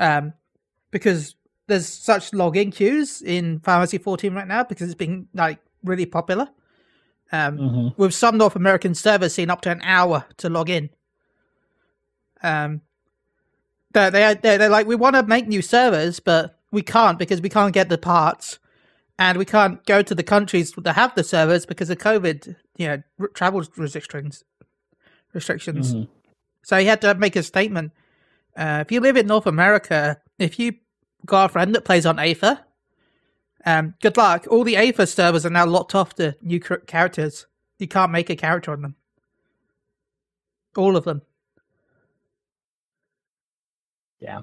[0.00, 0.32] um,
[0.90, 1.34] because
[1.66, 6.48] there's such login queues in Fantasy 14 right now because it's been like really popular.
[7.34, 7.94] Um, Mhm.
[7.96, 10.90] with some North American servers seeing up to an hour to log in.
[12.42, 12.82] Um,
[13.92, 17.40] they they they're, they're like we want to make new servers, but we can't because
[17.40, 18.58] we can't get the parts,
[19.22, 22.86] and we can't go to the countries that have the servers because of COVID, you
[22.88, 24.42] know, r- travel restrictions.
[25.32, 25.94] Restrictions.
[25.94, 26.08] Mhm.
[26.62, 27.92] So he had to make a statement.
[28.56, 30.74] Uh, if you live in North America, if you
[31.24, 32.64] got a friend that plays on Aether,
[33.64, 34.46] um, good luck.
[34.50, 37.46] All the Aether servers are now locked off to new char- characters.
[37.78, 38.96] You can't make a character on them.
[40.76, 41.22] All of them.
[44.20, 44.42] Yeah.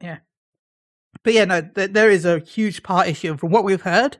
[0.00, 0.18] Yeah.
[1.22, 3.30] But yeah, no, th- there is a huge part issue.
[3.30, 4.16] and From what we've heard,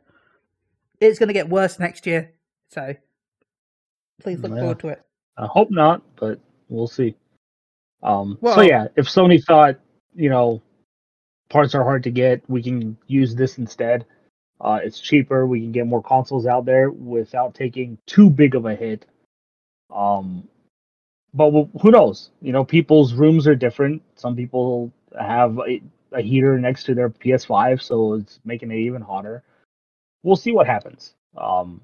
[1.00, 2.32] it's going to get worse next year.
[2.70, 2.94] So
[4.20, 4.58] please look Yeah.
[4.60, 5.02] forward to it.
[5.36, 7.14] I hope not, but we'll see.
[8.02, 9.78] Um, so Well- yeah, if Sony thought
[10.14, 10.62] you know
[11.48, 14.04] parts are hard to get, we can use this instead.
[14.60, 15.46] Uh, it's cheaper.
[15.46, 19.04] We can get more consoles out there without taking too big of a hit.
[19.94, 20.48] Um,
[21.34, 22.30] but wh- who knows?
[22.40, 24.02] You know, people's rooms are different.
[24.16, 24.90] Some people
[25.20, 25.58] have
[26.12, 29.42] a, heater next to their PS5, so it's making it even hotter.
[30.22, 31.14] We'll see what happens.
[31.36, 31.80] Um,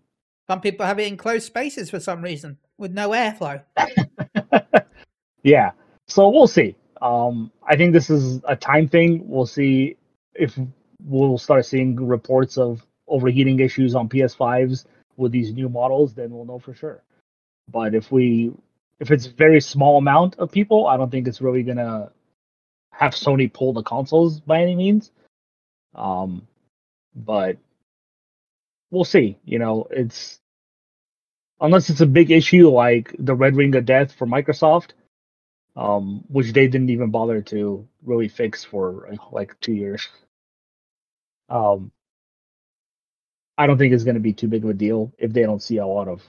[0.48, 3.62] Some people have it in closed spaces for some reason with no airflow.
[5.42, 5.72] yeah.
[6.08, 6.76] So we'll see.
[7.00, 9.22] Um, I think this is a time thing.
[9.28, 9.96] We'll see
[10.34, 10.58] if
[11.04, 16.14] we'll start seeing reports of overheating issues on PS5s with these new models.
[16.14, 17.02] Then we'll know for sure.
[17.70, 18.52] But if we,
[19.00, 22.10] if it's very small amount of people, I don't think it's really gonna
[22.92, 25.10] have Sony pull the consoles by any means.
[25.94, 26.46] Um,
[27.14, 27.58] but
[28.90, 29.38] we'll see.
[29.44, 30.40] You know, it's
[31.60, 34.90] unless it's a big issue like the Red Ring of Death for Microsoft,
[35.76, 40.08] um, which they didn't even bother to really fix for like two years.
[41.48, 41.92] Um,
[43.58, 45.62] I don't think it's going to be too big of a deal if they don't
[45.62, 46.22] see a lot of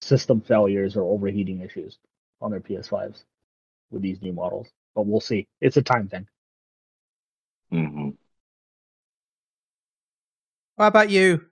[0.00, 1.98] system failures or overheating issues
[2.40, 3.24] on their PS5s
[3.90, 4.68] with these new models.
[4.98, 5.48] But we'll see.
[5.62, 6.28] It's a time thing.
[7.70, 8.10] hmm
[10.76, 11.46] What about you,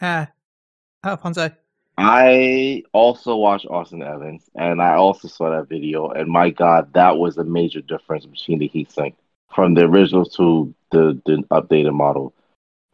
[0.00, 0.26] uh,
[1.04, 1.50] Alfonso?
[1.98, 6.10] I also watched Austin Evans, and I also saw that video.
[6.10, 9.16] And my God, that was a major difference between the heat sink.
[9.54, 12.34] from the original to the, the updated model.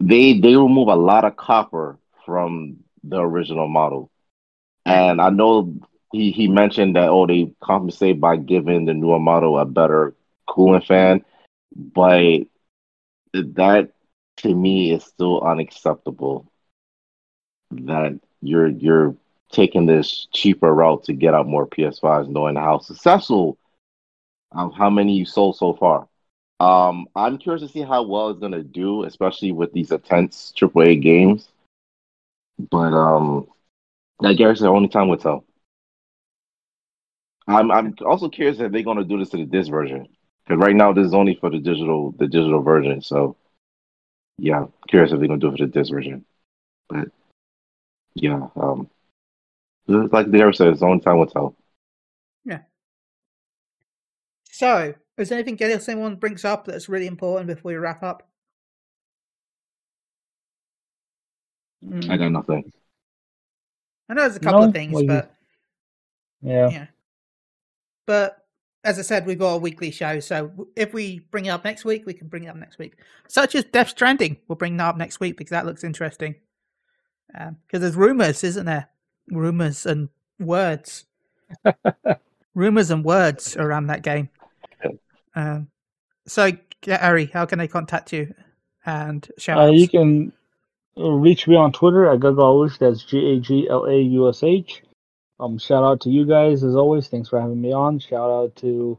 [0.01, 4.11] They they remove a lot of copper from the original model.
[4.86, 5.74] And I know
[6.12, 10.14] he, he mentioned that oh they compensate by giving the newer model a better
[10.46, 11.24] cooling fan,
[11.74, 12.40] but
[13.32, 13.90] that
[14.38, 16.46] to me is still unacceptable.
[17.70, 19.16] That you're you're
[19.52, 23.58] taking this cheaper route to get out more PS5s, knowing how successful,
[24.52, 26.08] um, how many you sold so far.
[26.61, 30.96] Um, I'm curious to see how well it's gonna do, especially with these intense AAA
[30.96, 31.48] games.
[32.58, 33.46] But um,
[34.22, 35.44] I guess the only time will tell.
[37.47, 40.09] I'm I'm also curious if they're gonna do this to the disc version
[40.47, 43.03] because right now this is only for the digital the digital version.
[43.03, 43.36] So
[44.38, 46.24] yeah, curious if they're gonna do it for the disc version.
[46.88, 47.09] But
[48.14, 48.88] yeah, um,
[49.86, 51.55] like the ever said, it's only time will tell.
[52.45, 52.61] Yeah.
[54.51, 58.28] So, is there anything else anyone brings up that's really important before we wrap up?
[62.11, 62.72] I got nothing.
[64.09, 65.34] I know there's a couple No, of things, well, but
[66.43, 66.70] Yeah.
[66.70, 66.86] yeah.
[68.11, 68.44] But
[68.82, 71.84] as I said, we've got a weekly show, so if we bring it up next
[71.84, 72.96] week, we can bring it up next week.
[73.28, 76.34] Such as Death Stranding, we'll bring that up next week because that looks interesting.
[77.28, 78.88] Because there's rumors, isn't there?
[79.28, 80.08] Rumors and
[80.40, 81.04] words.
[82.56, 84.28] rumors and words around that game.
[85.36, 85.68] Um,
[86.26, 86.50] so,
[86.80, 88.34] Gary, how can they contact you?
[88.84, 90.32] And shout Uh, you can
[90.98, 92.76] uh, reach me on Twitter at Gagalush.
[92.78, 94.82] That's G A G L A U S H.
[95.41, 97.09] Um, shout out to you guys as always.
[97.09, 97.99] Thanks for having me on.
[97.99, 98.99] Shout out to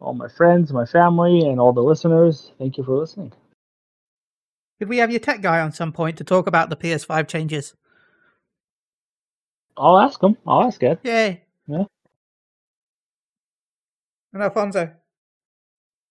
[0.00, 2.52] all my friends, my family, and all the listeners.
[2.58, 3.32] Thank you for listening.
[4.78, 7.74] Could we have your tech guy on some point to talk about the PS5 changes?
[9.76, 10.38] I'll ask him.
[10.46, 11.00] I'll ask Ed.
[11.02, 11.42] Yay.
[11.66, 11.84] Yeah.
[14.32, 14.90] And Alfonso,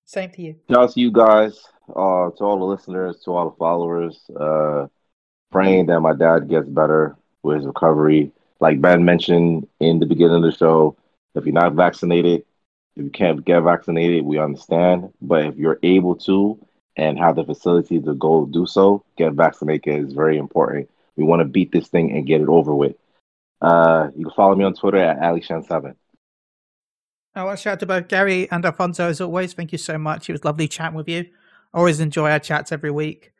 [0.05, 0.55] same to you.
[0.69, 1.59] Shout out to you guys,
[1.89, 4.21] uh, to all the listeners, to all the followers.
[4.39, 4.87] Uh,
[5.51, 8.31] praying that my dad gets better with his recovery.
[8.63, 10.95] Like Ben mentioned in the beginning of the show,
[11.35, 12.45] if you're not vaccinated,
[12.95, 15.11] if you can't get vaccinated, we understand.
[15.21, 16.57] But if you're able to
[16.95, 20.89] and have the facility to go do so, get vaccinated is very important.
[21.17, 22.95] We want to beat this thing and get it over with.
[23.59, 25.95] Uh, you can follow me on Twitter at AliShan7.
[27.35, 29.51] I want to shout out to both Gary and Alfonso as always.
[29.51, 30.29] Thank you so much.
[30.29, 31.25] It was lovely chatting with you.
[31.73, 33.33] Always enjoy our chats every week.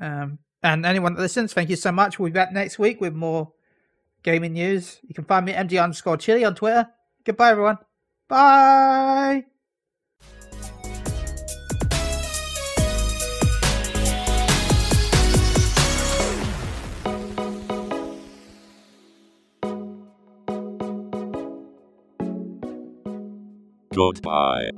[0.00, 2.18] Um, and anyone that listens, thank you so much.
[2.18, 3.52] We'll be back next week with more
[4.26, 5.00] gaming news.
[5.06, 6.88] You can find me at MD underscore chili on Twitter.
[7.24, 7.78] Goodbye, everyone.
[8.28, 9.44] Bye.
[23.94, 24.70] Goodbye.